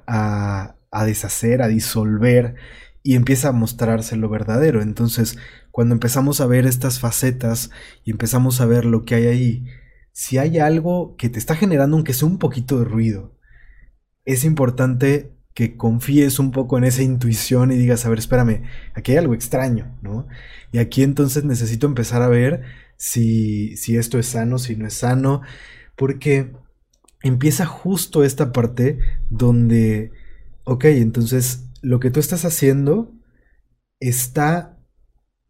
[0.07, 2.55] a, a deshacer, a disolver
[3.03, 4.81] y empieza a mostrarse lo verdadero.
[4.81, 5.37] Entonces,
[5.71, 7.69] cuando empezamos a ver estas facetas
[8.03, 9.65] y empezamos a ver lo que hay ahí,
[10.13, 13.35] si hay algo que te está generando, aunque sea un poquito de ruido,
[14.25, 19.11] es importante que confíes un poco en esa intuición y digas, a ver, espérame, aquí
[19.11, 20.27] hay algo extraño, ¿no?
[20.71, 22.63] Y aquí entonces necesito empezar a ver
[22.97, 25.41] si, si esto es sano, si no es sano,
[25.95, 26.53] porque
[27.21, 28.99] empieza justo esta parte
[29.29, 30.11] donde,
[30.63, 33.11] ok, entonces lo que tú estás haciendo
[33.99, 34.72] está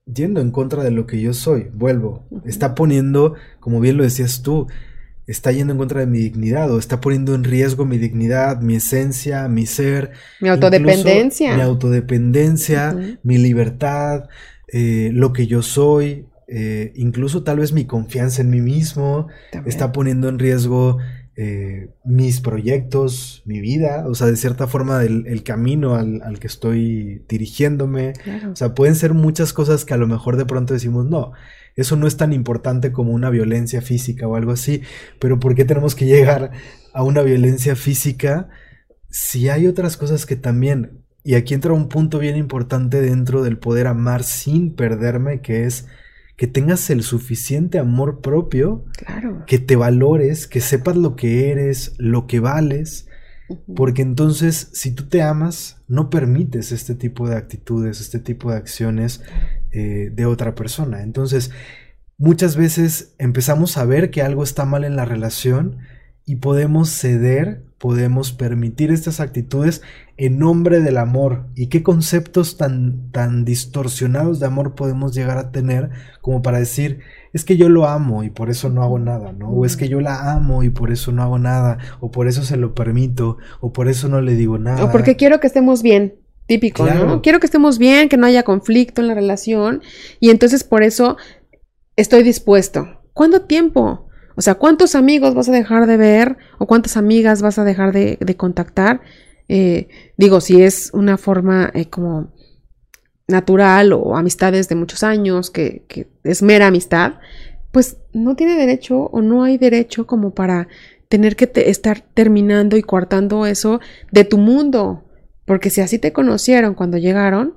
[0.05, 1.67] yendo en contra de lo que yo soy.
[1.73, 4.67] Vuelvo, está poniendo, como bien lo decías tú,
[5.27, 8.75] está yendo en contra de mi dignidad o está poniendo en riesgo mi dignidad, mi
[8.75, 10.11] esencia, mi ser.
[10.41, 11.55] Mi autodependencia.
[11.55, 14.25] Mi autodependencia, mi libertad,
[14.67, 19.27] eh, lo que yo soy, eh, incluso tal vez mi confianza en mí mismo.
[19.65, 20.97] Está poniendo en riesgo
[21.36, 27.24] eh, mis proyectos, mi vida, o sea, de cierta forma el, camino al, que estoy
[27.28, 28.13] dirigiéndome.
[28.52, 31.32] O sea, pueden ser muchas cosas que a lo mejor de pronto decimos, no,
[31.76, 34.82] eso no es tan importante como una violencia física o algo así,
[35.19, 36.52] pero ¿por qué tenemos que llegar
[36.93, 38.50] a una violencia física
[39.10, 43.58] si hay otras cosas que también, y aquí entra un punto bien importante dentro del
[43.58, 45.88] poder amar sin perderme, que es
[46.43, 49.45] que tengas el suficiente amor propio, claro.
[49.47, 53.08] que te valores, que sepas lo que eres, lo que vales,
[53.77, 58.58] porque entonces si tú te amas, no permites este tipo de actitudes, este tipo de
[58.58, 59.23] acciones
[59.71, 61.01] eh, de otra persona.
[61.01, 61.49] Entonces,
[62.17, 65.77] muchas veces empezamos a ver que algo está mal en la relación
[66.25, 69.82] y podemos ceder, podemos permitir estas actitudes
[70.15, 71.48] en nombre del amor.
[71.54, 75.89] ¿Y qué conceptos tan, tan distorsionados de amor podemos llegar a tener
[76.22, 77.02] como para decir,
[77.34, 79.50] es que yo lo amo y por eso no hago nada, ¿no?
[79.50, 82.43] O es que yo la amo y por eso no hago nada, o por eso
[82.43, 84.86] se lo permito, o por eso no le digo nada.
[84.86, 86.15] O porque quiero que estemos bien.
[86.46, 87.22] Típico, ¿no?
[87.22, 89.82] Quiero que estemos bien, que no haya conflicto en la relación
[90.22, 91.17] y entonces por eso
[91.98, 93.02] estoy dispuesto.
[93.12, 94.08] ¿Cuánto tiempo?
[94.36, 97.91] O sea, ¿cuántos amigos vas a dejar de ver o cuántas amigas vas a dejar
[97.93, 99.02] de, contactar?
[99.48, 102.32] Eh, digo, si es una forma eh, como
[103.28, 107.15] natural o amistades de muchos años, que, que, es mera amistad,
[107.72, 110.67] pues no tiene derecho o no hay derecho como para
[111.10, 113.80] tener que estar terminando y coartando eso
[114.12, 115.04] de tu mundo.
[115.46, 117.56] Porque si así te conocieron cuando llegaron,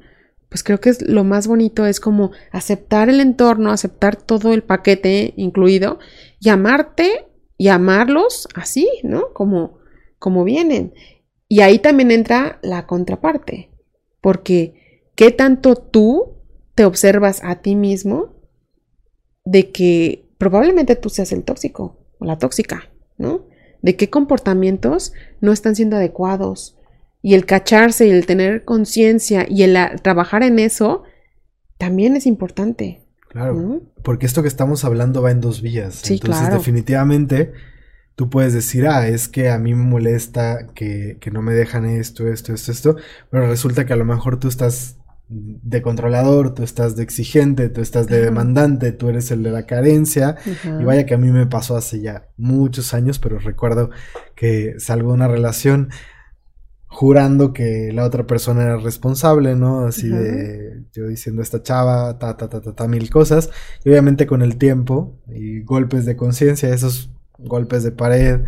[0.49, 4.63] pues creo que es lo más bonito es como aceptar el entorno, aceptar todo el
[4.63, 5.99] paquete incluido
[6.47, 7.27] y amarte
[7.59, 9.33] y amarlos así, ¿no?
[9.33, 9.79] Como,
[10.21, 10.95] como vienen.
[11.49, 13.73] Y ahí también entra la contraparte,
[14.21, 16.37] porque ¿qué tanto tú
[16.77, 18.37] te observas a ti mismo
[19.45, 23.49] de que probablemente tú seas el tóxico o la tóxica, ¿no?
[23.83, 26.79] De qué comportamientos no están siendo adecuados,
[27.23, 31.03] y el cacharse y el tener conciencia y el trabajar en eso
[31.77, 33.03] también es importante.
[33.37, 36.11] Claro, porque esto que estamos hablando va en dos vías.
[36.11, 37.53] Entonces, definitivamente,
[38.15, 41.85] tú puedes decir, ah, es que a mí me molesta que, que no me dejan
[41.85, 42.97] esto, esto, esto, esto,
[43.31, 44.97] pero resulta que a lo mejor tú estás
[45.29, 49.67] de controlador, tú estás de exigente, tú estás de demandante, tú eres el de la
[49.67, 50.37] carencia.
[50.65, 53.91] Y vaya que a mí me pasó hace ya muchos años, pero recuerdo
[54.35, 55.91] que salgo de una relación
[56.89, 59.87] jurando que la otra persona era responsable, ¿no?
[59.87, 63.51] Así de yo diciendo esta chava, ta, ta, ta, ta, ta, mil cosas.
[63.85, 68.41] Y obviamente con el tiempo y golpes de conciencia, esos golpes de pared,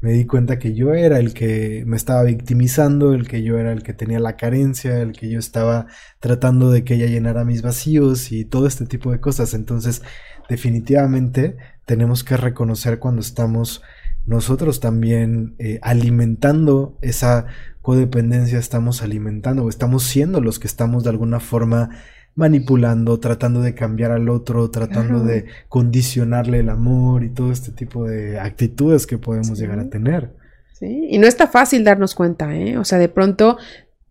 [0.00, 3.72] me di cuenta que yo era el que me estaba victimizando, el que yo era
[3.72, 5.86] el que tenía la carencia, el que yo estaba
[6.20, 9.54] tratando de que ella llenara mis vacíos y todo este tipo de cosas.
[9.54, 10.02] Entonces,
[10.48, 13.82] definitivamente tenemos que reconocer cuando estamos
[14.26, 17.46] nosotros también eh, alimentando esa
[17.84, 21.90] codependencia, estamos alimentando o estamos siendo los que estamos de alguna forma
[22.34, 28.06] manipulando, tratando de cambiar al otro, tratando de condicionarle el amor y todo este tipo
[28.06, 30.34] de actitudes que podemos llegar a tener.
[30.72, 32.78] Sí, y no está fácil darnos cuenta, ¿eh?
[32.78, 33.58] O sea, de pronto,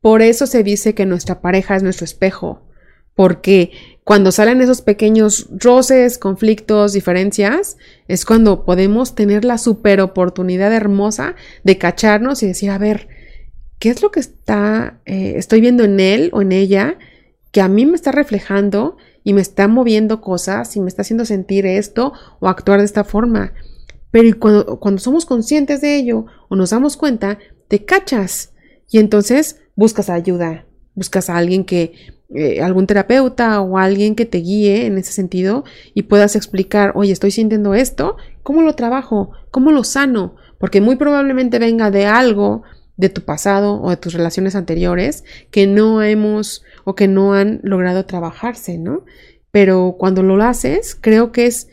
[0.01, 2.61] por eso se dice que nuestra pareja es nuestro espejo,
[3.15, 3.71] porque
[4.03, 11.33] cuando salen esos pequeños roces, conflictos, diferencias, es cuando podemos tener la super oportunidad hermosa
[11.63, 13.22] de cacharnos y decir, a ver,
[13.83, 16.97] ¿qué es lo que está, eh, estoy viendo en él o en ella
[17.51, 21.25] que a mí me está reflejando y me está moviendo cosas y me está haciendo
[21.25, 23.51] sentir esto o actuar de esta forma?
[24.09, 28.53] Pero cuando, cuando somos conscientes de ello o nos damos cuenta, te cachas
[28.89, 30.65] y entonces buscas ayuda,
[30.95, 31.91] buscas a alguien que
[32.33, 37.11] eh, algún terapeuta o alguien que te guíe en ese sentido y puedas explicar, oye,
[37.11, 39.31] estoy sintiendo esto, ¿cómo lo trabajo?
[39.51, 40.37] ¿Cómo lo sano?
[40.57, 42.63] Porque muy probablemente venga de algo
[42.97, 47.59] de tu pasado o de tus relaciones anteriores que no hemos o que no han
[47.63, 49.03] logrado trabajarse, ¿no?
[49.51, 51.69] Pero cuando lo haces, creo que es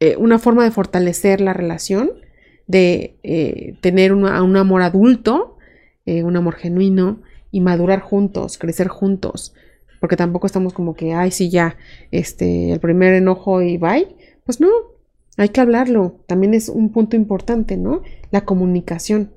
[0.00, 2.12] eh, una forma de fortalecer la relación,
[2.66, 5.56] de eh, tener un amor adulto,
[6.06, 7.20] un amor genuino
[7.50, 9.52] y madurar juntos, crecer juntos
[10.00, 11.76] porque tampoco estamos como que, ay, sí, ya,
[12.10, 14.08] este, el primer enojo y bye.
[14.44, 14.68] Pues no,
[15.36, 16.20] hay que hablarlo.
[16.26, 18.02] También es un punto importante, ¿no?
[18.30, 19.32] La comunicación.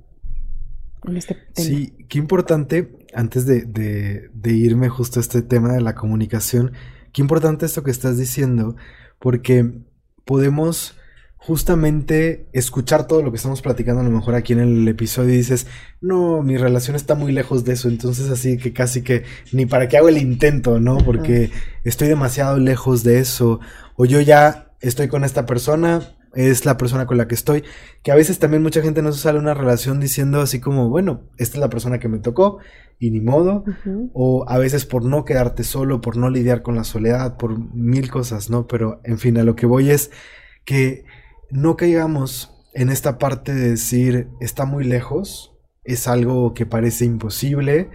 [1.16, 1.68] Este tema.
[1.68, 6.74] Sí, qué importante, antes de, de irme justo a este tema de la comunicación,
[7.12, 8.76] qué importante esto que estás diciendo,
[9.20, 9.84] porque
[10.26, 10.96] podemos
[11.44, 15.38] justamente escuchar todo lo que estamos platicando a lo mejor aquí en el episodio y
[15.38, 15.66] dices,
[16.00, 19.88] no, mi relación está muy lejos de eso, entonces así que casi que ni para
[19.88, 21.00] qué hago el intento, ¿no?
[21.00, 21.50] Porque
[21.84, 23.60] estoy demasiado lejos de eso,
[23.96, 27.63] o yo ya estoy con esta persona, es la persona con la que estoy,
[28.04, 31.30] que a veces también mucha gente no se sale una relación diciendo así como, bueno,
[31.38, 32.60] esta es la persona que me tocó
[33.00, 33.63] y ni modo,
[34.13, 38.10] o a veces por no quedarte solo, por no lidiar con la soledad, por mil
[38.12, 38.67] cosas, ¿no?
[38.67, 40.12] Pero en fin, a lo que voy es
[40.65, 41.06] que
[41.50, 47.90] no caigamos en esta parte de decir está muy lejos, es algo que parece imposible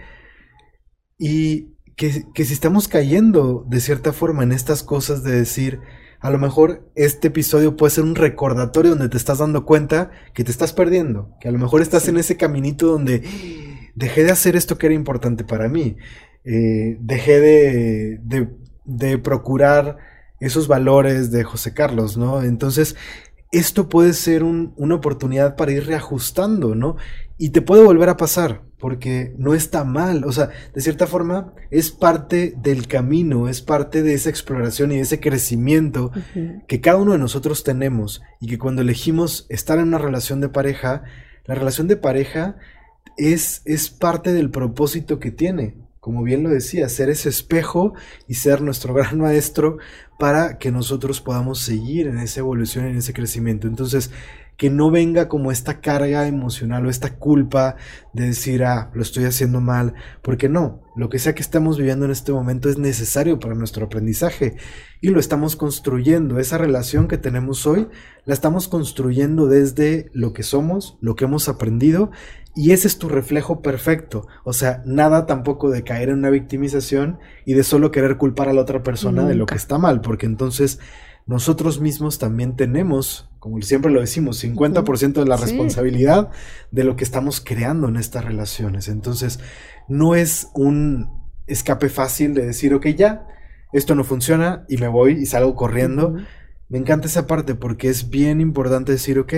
[1.17, 5.79] y que, si estamos cayendo de cierta forma en estas cosas de decir
[6.19, 10.43] a lo mejor este episodio puede ser un recordatorio donde te estás dando cuenta que
[10.43, 13.23] te estás perdiendo, que a lo mejor estás en ese caminito donde
[13.95, 15.97] dejé de hacer esto que era importante para mí,
[16.43, 18.47] eh, dejé de
[18.87, 19.97] de procurar
[20.39, 22.41] esos valores de José Carlos, ¿no?
[22.41, 22.95] Entonces,
[23.51, 26.95] esto puede ser una oportunidad para ir reajustando, ¿no?
[27.37, 31.53] Y te puede volver a pasar, porque no está mal, o sea, de cierta forma
[31.71, 36.11] es parte del camino, es parte de esa exploración y de ese crecimiento
[36.67, 40.49] que cada uno de nosotros tenemos y que cuando elegimos estar en una relación de
[40.49, 41.03] pareja,
[41.45, 42.57] la relación de pareja
[43.17, 47.93] es, es parte del propósito que tiene, como bien lo decía, ser ese espejo
[48.27, 49.77] y ser nuestro gran maestro
[50.19, 53.67] para que nosotros podamos seguir en esa evolución, en ese crecimiento.
[53.67, 54.11] Entonces,
[54.57, 57.75] que no venga como esta carga emocional o esta culpa
[58.13, 59.93] de decir, ah, lo estoy haciendo mal,
[60.23, 63.85] porque no, lo que sea que estamos viviendo en este momento es necesario para nuestro
[63.85, 64.57] aprendizaje
[64.99, 66.39] y lo estamos construyendo.
[66.39, 67.87] Esa relación que tenemos hoy
[68.25, 72.09] la estamos construyendo desde lo que somos, lo que hemos aprendido
[72.55, 74.25] y ese es tu reflejo perfecto.
[74.43, 78.53] O sea, nada tampoco de caer en una victimización y de solo querer culpar a
[78.53, 80.79] la otra persona de lo que está mal, porque entonces
[81.27, 86.29] nosotros mismos también tenemos, como siempre lo decimos, 50% de la responsabilidad
[86.71, 88.89] de lo que estamos creando en estas relaciones.
[88.89, 89.39] Entonces,
[89.87, 91.09] no es un
[91.47, 93.25] escape fácil de decir, ok, ya,
[93.71, 96.15] esto no funciona y me voy y salgo corriendo.
[96.67, 99.33] Me encanta esa parte porque es bien importante decir, ok,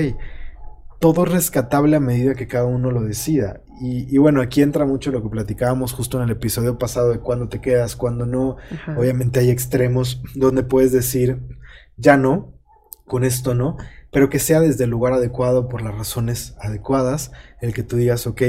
[1.00, 3.62] todo es rescatable a medida que cada uno lo decida.
[3.82, 7.48] Y, bueno, aquí entra mucho lo que platicábamos justo en el episodio pasado de cuándo
[7.48, 8.58] te quedas, cuándo no.
[8.98, 11.40] Obviamente hay extremos donde puedes decir,
[11.96, 12.60] ya no,
[13.06, 13.78] con esto no,
[14.12, 17.32] pero que sea desde el lugar adecuado por las razones adecuadas,
[17.62, 18.42] el que tú digas, ok,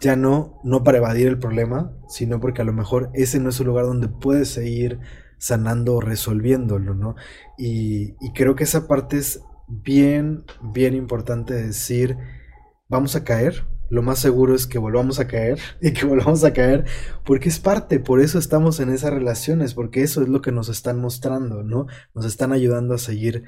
[0.00, 3.60] ya no, no para evadir el problema, sino porque a lo mejor ese no es
[3.60, 4.98] el lugar donde puedes seguir
[5.38, 7.16] sanando o resolviéndolo, ¿no?
[7.58, 12.16] Y, y creo que esa parte es bien, bien importante decir,
[12.88, 16.52] vamos a caer, lo más seguro es que volvamos a caer y que volvamos a
[16.52, 16.84] caer
[17.24, 20.68] porque es parte, por eso estamos en esas relaciones, porque eso es lo que nos
[20.68, 21.86] están mostrando, ¿no?
[22.14, 23.44] Nos están ayudando a seguir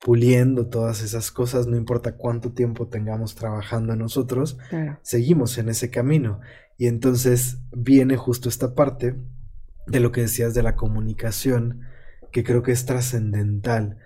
[0.00, 4.58] puliendo todas esas cosas, no importa cuánto tiempo tengamos trabajando en nosotros,
[5.02, 6.40] seguimos en ese camino.
[6.76, 9.16] Y entonces viene justo esta parte
[9.86, 11.82] de lo que decías de la comunicación,
[12.30, 13.98] que creo que es trascendental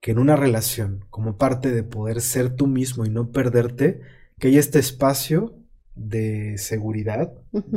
[0.00, 4.00] que en una relación, como parte de poder ser tú mismo y no perderte,
[4.38, 5.54] que haya este espacio
[5.94, 7.34] de seguridad.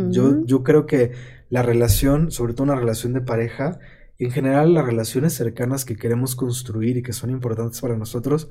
[0.09, 1.11] yo, yo creo que
[1.49, 3.79] la relación, sobre todo una relación de pareja,
[4.25, 8.49] en general las relaciones cercanas que queremos construir y que son importantes para nosotros,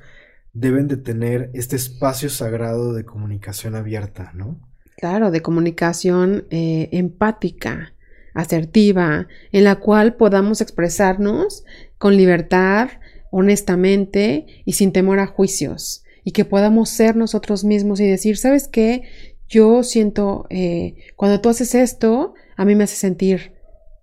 [0.53, 4.61] deben de tener este espacio sagrado de comunicación abierta, ¿no?
[4.97, 7.95] Claro, de comunicación eh, empática,
[8.35, 11.65] asertiva, en la cual podamos expresarnos
[11.99, 12.91] con libertad,
[13.31, 18.69] honestamente y sin temor a juicios y que podamos ser nosotros mismos y decir, ¿sabes
[18.69, 19.03] qué?
[19.49, 23.55] Yo siento, eh, cuando tú haces esto, a mí me hace sentir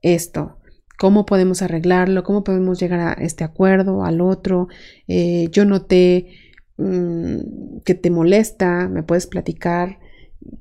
[0.02, 0.58] esto.
[1.00, 2.24] ¿Cómo podemos arreglarlo?
[2.24, 4.68] ¿Cómo podemos llegar a este acuerdo, al otro?
[5.08, 6.28] Eh, yo noté
[6.76, 10.00] mm, que te molesta, me puedes platicar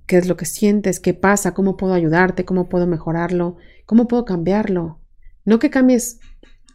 [0.07, 4.25] qué es lo que sientes, qué pasa, cómo puedo ayudarte, cómo puedo mejorarlo, cómo puedo
[4.25, 5.01] cambiarlo.
[5.45, 6.21] No que cambies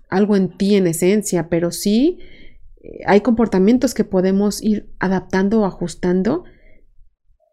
[0.10, 2.20] algo en ti en esencia, pero sí
[2.84, 6.44] eh, hay comportamientos que podemos ir adaptando o ajustando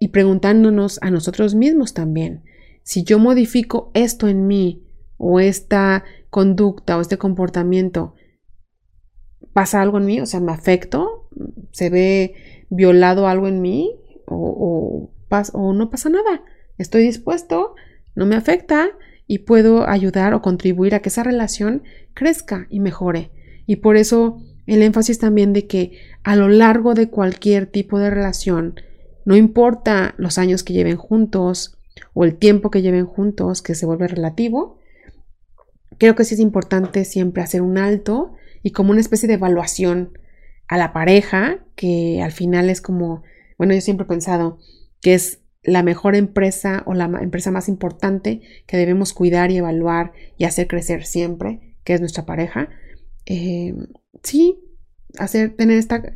[0.01, 2.43] y preguntándonos a nosotros mismos también.
[2.83, 4.90] Si yo modifico esto en mí
[5.23, 8.15] o esta conducta o este comportamiento,
[9.53, 10.21] ¿pasa algo en mí?
[10.21, 11.29] O sea, ¿me afecto?
[11.73, 12.35] ¿Se ve
[12.71, 13.95] violado algo en mí?
[14.25, 15.11] ¿O,
[15.53, 16.43] o no pasa nada?
[16.79, 17.75] Estoy dispuesto,
[18.15, 18.89] no me afecta
[19.27, 21.83] y puedo ayudar o contribuir a que esa relación
[22.15, 23.31] crezca y mejore.
[23.67, 28.09] Y por eso el énfasis también de que a lo largo de cualquier tipo de
[28.09, 28.81] relación,
[29.27, 31.77] no importa los años que lleven juntos
[32.15, 34.80] o el tiempo que lleven juntos, que se vuelve relativo,
[36.01, 38.33] creo que sí es importante siempre hacer un alto
[38.63, 40.19] y como una especie de evaluación
[40.67, 43.23] a la pareja, que al final es como,
[43.59, 44.59] bueno, yo siempre he pensado
[45.03, 50.13] que es la mejor empresa o la empresa más importante que debemos cuidar y evaluar
[50.39, 52.71] y hacer crecer siempre, que es nuestra pareja.
[53.27, 53.75] Eh,
[54.23, 54.59] sí,
[55.19, 56.15] hacer, tener este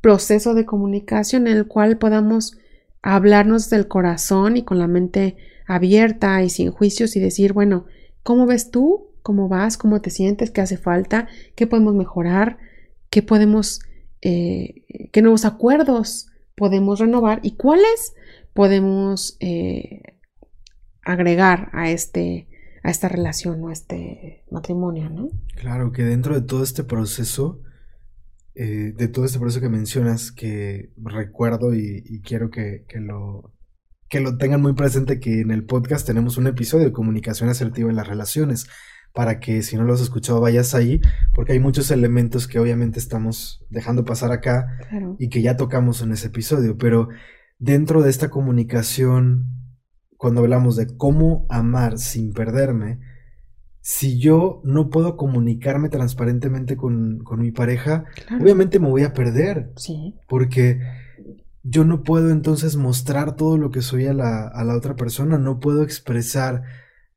[0.00, 2.56] proceso de comunicación en el cual podamos
[3.02, 7.84] hablarnos del corazón y con la mente abierta y sin juicios y decir, bueno,
[8.22, 9.10] ¿cómo ves tú?
[9.26, 9.76] ¿Cómo vas?
[9.76, 10.52] ¿Cómo te sientes?
[10.52, 11.26] ¿Qué hace falta?
[11.56, 12.58] ¿Qué podemos mejorar?
[13.10, 13.80] ¿Qué podemos,
[14.22, 17.40] eh, qué nuevos acuerdos podemos renovar?
[17.42, 18.14] ¿Y cuáles
[18.54, 20.20] podemos eh,
[21.02, 22.46] agregar a, este,
[22.84, 25.28] a esta relación o a este matrimonio, ¿no?
[25.56, 27.60] Claro, que dentro de todo este proceso,
[28.54, 33.52] eh, de todo este proceso que mencionas, que recuerdo y, quiero que, lo,
[34.08, 37.90] que lo tengan muy presente, que en el podcast tenemos un episodio de comunicación asertiva
[37.90, 38.68] en las relaciones,
[39.16, 41.00] para que si no lo has escuchado vayas ahí,
[41.34, 44.78] porque hay muchos elementos que obviamente estamos dejando pasar acá
[45.18, 47.08] y que ya tocamos en ese episodio, pero
[47.58, 49.46] dentro de esta comunicación,
[50.18, 53.00] cuando hablamos de cómo amar sin perderme,
[53.80, 58.04] si yo no puedo comunicarme transparentemente con, mi pareja,
[58.38, 59.72] obviamente me voy a perder.
[59.76, 60.14] Sí.
[60.28, 60.78] Porque
[61.62, 65.38] yo no puedo entonces mostrar todo lo que soy a la, a la otra persona,
[65.38, 66.64] no puedo expresar,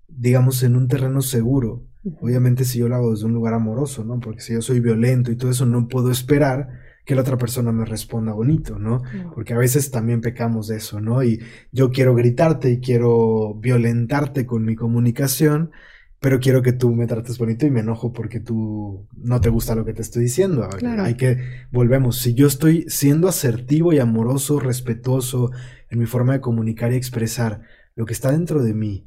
[0.07, 1.88] digamos, en un terreno seguro.
[2.21, 4.19] Obviamente si yo lo hago desde un lugar amoroso, ¿no?
[4.19, 6.69] Porque si yo soy violento y todo eso, no puedo esperar
[7.05, 9.01] que la otra persona me responda bonito, ¿no?
[9.33, 11.23] Porque a veces también pecamos de eso, ¿no?
[11.23, 11.41] Y
[11.71, 15.71] yo quiero gritarte y quiero violentarte con mi comunicación,
[16.19, 19.73] pero quiero que tú me trates bonito y me enojo porque tú no te gusta
[19.73, 20.69] lo que te estoy diciendo.
[20.99, 21.39] Hay que,
[21.71, 25.51] volvemos, si yo estoy siendo asertivo y amoroso, respetuoso
[25.89, 27.61] en mi forma de comunicar y expresar
[27.95, 29.05] lo que está dentro de mí,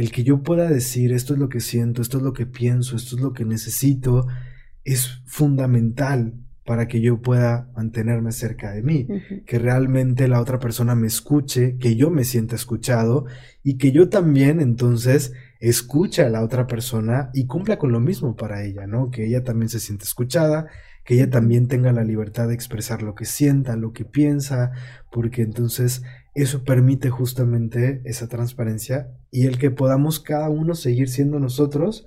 [0.00, 2.96] el que yo pueda decir esto es lo que siento, esto es lo que pienso,
[2.96, 4.26] esto es lo que necesito,
[4.82, 6.34] es fundamental
[6.64, 9.06] para que yo pueda mantenerme cerca de mí,
[9.44, 13.26] que realmente la otra persona me escuche, que yo me sienta escuchado
[13.62, 18.36] y que yo también entonces escuche a la otra persona y cumpla con lo mismo
[18.36, 19.10] para ella, ¿no?
[19.10, 20.68] Que ella también se siente escuchada,
[21.04, 24.72] que ella también tenga la libertad de expresar lo que sienta, lo que piensa,
[25.10, 26.02] porque entonces
[26.34, 32.06] eso permite justamente esa transparencia y el que podamos cada uno seguir siendo nosotros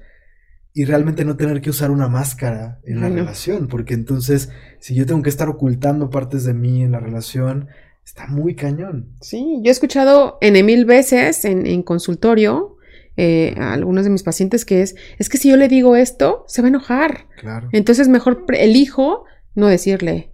[0.73, 5.05] y realmente no tener que usar una máscara en la relación, porque entonces si yo
[5.05, 7.67] tengo que estar ocultando partes de mí en la relación,
[8.03, 9.15] está muy cañón.
[9.21, 12.72] Sí, yo he escuchado en mil veces en, consultorio
[13.17, 16.45] eh, a algunos de mis pacientes que es, es que si yo le digo esto,
[16.47, 17.27] se va a enojar.
[17.39, 17.69] Claro.
[17.71, 20.33] Entonces mejor elijo no decirle,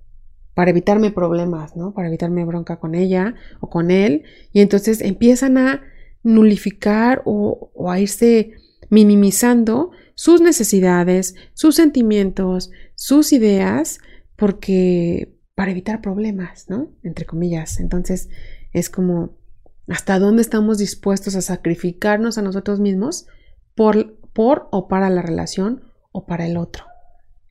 [0.60, 1.94] para evitarme problemas, ¿no?
[1.94, 4.24] Para evitarme bronca con ella o con él.
[4.52, 5.84] Y entonces empiezan a
[6.22, 8.52] nulificar o, a irse
[8.90, 14.00] minimizando sus necesidades, sus sentimientos, sus ideas,
[14.36, 16.92] porque para evitar problemas, ¿no?
[17.04, 17.80] Entre comillas.
[17.80, 18.28] Entonces
[18.74, 19.39] es como
[19.90, 23.28] hasta dónde estamos dispuestos a sacrificarnos a nosotros mismos
[23.76, 26.86] por, por o para la relación o para el otro.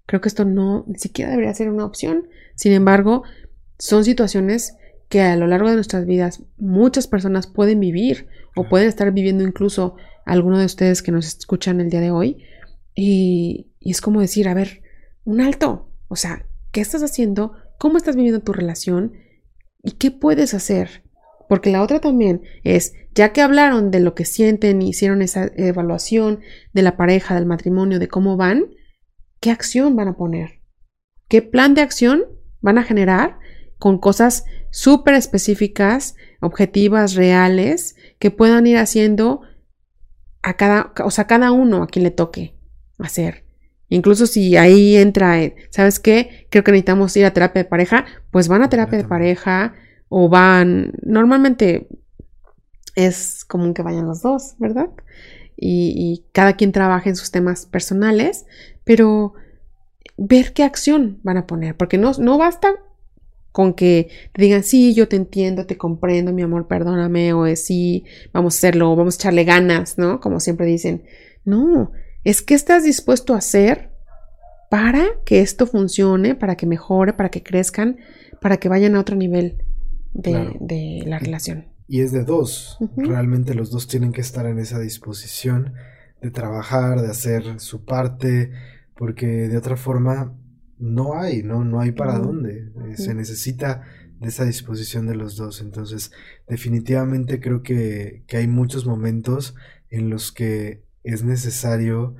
[0.06, 2.28] Creo que esto no ni siquiera debería ser una opción.
[2.54, 3.24] Sin embargo,
[3.78, 4.76] son situaciones
[5.08, 9.44] que a lo largo de nuestras vidas muchas personas pueden vivir o pueden estar viviendo
[9.44, 12.44] incluso alguno de ustedes que nos escuchan el día de hoy.
[12.94, 14.82] Y, y es como decir, a ver,
[15.24, 15.90] un alto.
[16.08, 17.52] O sea, ¿qué estás haciendo?
[17.78, 19.14] ¿Cómo estás viviendo tu relación?
[19.82, 21.07] ¿Y qué puedes hacer?
[21.48, 25.50] Porque la otra también es, ya que hablaron de lo que sienten y hicieron esa
[25.56, 26.40] evaluación
[26.72, 28.66] de la pareja, del matrimonio, de cómo van,
[29.40, 30.60] ¿qué acción van a poner?
[31.28, 32.24] ¿Qué plan de acción
[32.60, 33.38] van a generar
[33.78, 39.42] con cosas súper específicas, objetivas, reales, que puedan ir haciendo
[40.42, 42.56] a cada, o sea, cada uno a quien le toque
[42.98, 43.44] hacer.
[43.88, 45.36] Incluso si ahí entra,
[45.70, 46.46] ¿sabes qué?
[46.50, 49.74] Creo que necesitamos ir a terapia de pareja, pues van a terapia de pareja
[50.08, 51.88] o van, normalmente
[52.94, 54.90] es común que vayan los dos, ¿verdad?
[55.56, 58.46] Y, cada quien trabaja en sus temas personales,
[58.84, 59.34] pero
[60.16, 62.74] ver qué acción van a poner, porque no, no basta
[63.50, 67.64] con que te digan, sí, yo te entiendo, te comprendo, mi amor, perdóname, o es
[67.64, 70.20] sí, vamos a hacerlo, vamos a echarle ganas, ¿no?
[70.20, 71.02] Como siempre dicen.
[71.44, 71.92] No,
[72.24, 73.90] es que estás dispuesto a hacer
[74.70, 77.98] para que esto funcione, para que mejore, para que crezcan,
[78.40, 79.64] para que vayan a otro nivel
[80.12, 81.66] de, la relación.
[81.86, 82.78] Y es de dos.
[82.96, 85.74] Realmente los dos tienen que estar en esa disposición
[86.20, 88.50] de trabajar, de hacer su parte,
[88.96, 90.36] porque de otra forma
[90.78, 92.72] no hay, no, no hay para dónde.
[92.88, 93.82] Eh, se necesita
[94.20, 95.60] de esa disposición de los dos.
[95.60, 96.12] Entonces,
[96.46, 99.54] definitivamente creo que, que, hay muchos momentos
[99.90, 102.16] en los que es necesario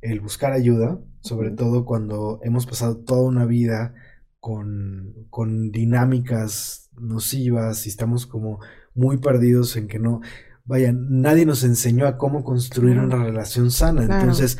[0.00, 3.94] el buscar ayuda, sobre todo cuando hemos pasado toda una vida
[4.40, 8.58] con, con dinámicas nocivas y estamos como
[8.94, 10.20] muy perdidos en que no,
[10.64, 14.02] vaya, nadie nos enseñó a cómo construir una relación sana.
[14.02, 14.58] Entonces,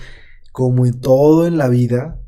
[0.52, 2.20] como en todo en la vida,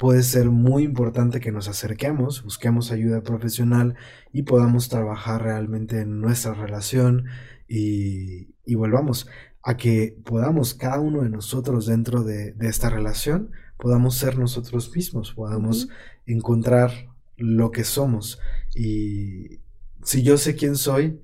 [0.00, 3.96] puede ser muy importante que nos acerquemos, busquemos ayuda profesional
[4.32, 7.26] y podamos trabajar realmente en nuestra relación
[7.68, 9.28] y, volvamos
[9.62, 13.50] a que podamos cada uno de nosotros dentro de, esta relación,
[13.80, 15.88] podamos ser nosotros mismos, podamos
[16.26, 16.90] encontrar
[17.36, 18.38] lo que somos.
[18.74, 19.60] Y
[20.02, 21.20] si yo sé quién soy,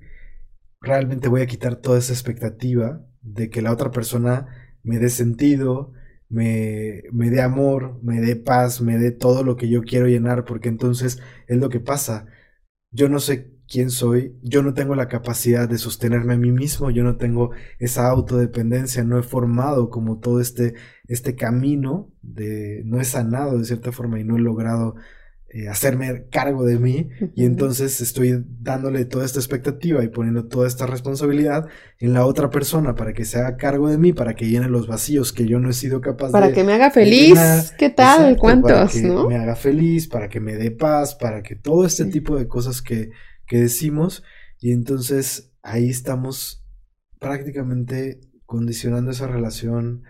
[0.81, 4.47] realmente voy a quitar toda esa expectativa de que la otra persona
[4.83, 5.93] me dé sentido,
[6.29, 10.45] me, me dé amor, me dé paz, me dé todo lo que yo quiero llenar,
[10.45, 12.25] porque entonces es lo que pasa.
[12.91, 16.89] Yo no sé quién soy, yo no tengo la capacidad de sostenerme a mí mismo,
[16.89, 20.75] yo no tengo esa autodependencia, no he formado como todo este,
[21.07, 24.95] este camino, de, no he sanado de cierta forma y no he logrado
[25.49, 30.67] eh, hacerme cargo de mí y entonces estoy dándole toda esta expectativa y poniendo toda
[30.67, 31.67] esta responsabilidad
[31.99, 34.87] en la otra persona para que se haga cargo de mí, para que llene los
[34.87, 36.31] vacíos que yo no he sido capaz de...
[36.33, 37.39] Para que me haga feliz,
[37.77, 38.35] ¿qué tal?
[38.35, 38.71] ¿Cuántos?
[38.71, 42.37] Para que me haga feliz, para que me dé paz, para que todo este tipo
[42.37, 43.11] de cosas que,
[43.47, 44.23] que decimos
[44.59, 46.65] y entonces ahí estamos
[47.19, 50.03] prácticamente condicionando esa relación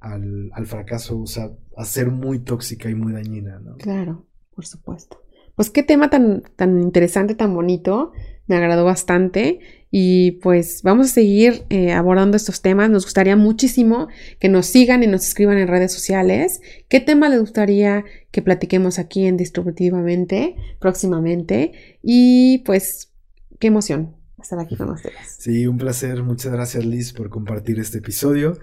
[0.00, 3.76] al, al fracaso, o sea, a ser muy tóxica y muy dañina, ¿no?
[3.76, 5.20] Claro por supuesto.
[5.56, 8.12] Pues qué tema tan, tan interesante, tan bonito.
[8.46, 9.60] Me agradó bastante.
[9.90, 12.90] Y pues vamos a seguir eh, abordando estos temas.
[12.90, 14.08] Nos gustaría muchísimo
[14.40, 16.60] que nos sigan y nos escriban en redes sociales.
[16.88, 21.98] ¿Qué tema les gustaría que platiquemos aquí en Distributivamente próximamente?
[22.02, 23.12] Y pues,
[23.60, 25.36] qué emoción estar aquí con ustedes.
[25.38, 26.22] Sí, un placer.
[26.22, 28.58] Muchas gracias Liz por compartir este episodio.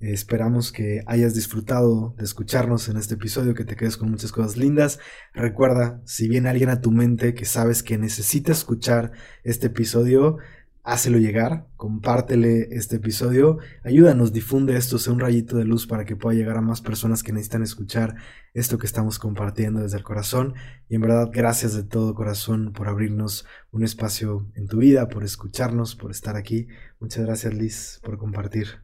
[0.00, 4.56] Esperamos que hayas disfrutado de escucharnos en este episodio, que te quedes con muchas cosas
[4.56, 4.98] lindas.
[5.32, 9.12] Recuerda, si viene alguien a tu mente que sabes que necesita escuchar
[9.44, 10.38] este episodio,
[10.84, 16.14] hácelo llegar, compártele este episodio, ayúdanos, difunde esto, sea un rayito de luz para que
[16.14, 18.16] pueda llegar a más personas que necesitan escuchar
[18.52, 20.54] esto que estamos compartiendo desde el corazón.
[20.90, 25.24] Y en verdad, gracias de todo corazón por abrirnos un espacio en tu vida, por
[25.24, 26.68] escucharnos, por estar aquí.
[27.00, 28.83] Muchas gracias Liz por compartir.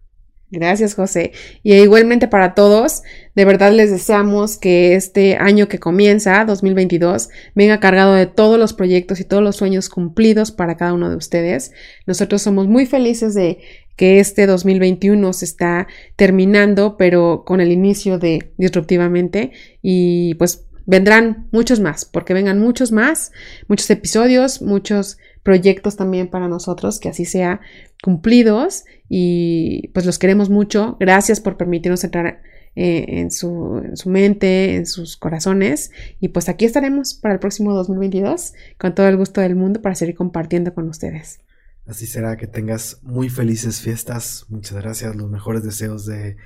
[0.51, 1.33] Gracias, José.
[1.63, 3.03] Y igualmente para todos,
[3.37, 8.73] de verdad les deseamos que este año que comienza, 2022, venga cargado de todos los
[8.73, 11.71] proyectos y todos los sueños cumplidos para cada uno de ustedes.
[12.07, 13.59] Nosotros somos muy felices de
[13.95, 15.87] que este 2021 se está
[16.17, 22.91] terminando, pero con el inicio de Disruptivamente y pues vendrán muchos más, porque vengan muchos
[22.91, 23.31] más,
[23.69, 27.61] muchos episodios, muchos proyectos también para nosotros, que así sea
[28.03, 30.97] cumplidos y pues los queremos mucho.
[31.01, 32.43] Gracias por permitirnos entrar
[32.77, 35.91] eh, en, su, su, mente, en sus corazones.
[36.21, 39.95] Y pues aquí estaremos para el próximo 2022 con todo el gusto del mundo para
[39.95, 41.41] seguir compartiendo con ustedes.
[41.87, 44.47] Así será, que tengas muy felices fiestas.
[44.49, 46.37] Muchas gracias, los mejores deseos de,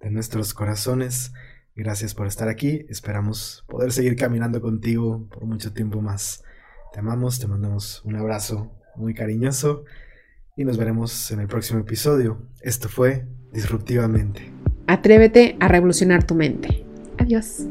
[0.00, 1.32] de nuestros corazones.
[1.74, 2.86] Gracias por estar aquí.
[2.88, 6.44] Esperamos poder seguir caminando contigo por mucho tiempo más.
[6.92, 9.84] Te amamos, te mandamos un abrazo muy cariñoso
[10.56, 12.38] y nos veremos en el próximo episodio.
[12.60, 14.50] Esto fue Disruptivamente.
[14.86, 16.84] Atrévete a revolucionar tu mente.
[17.18, 17.66] Adiós.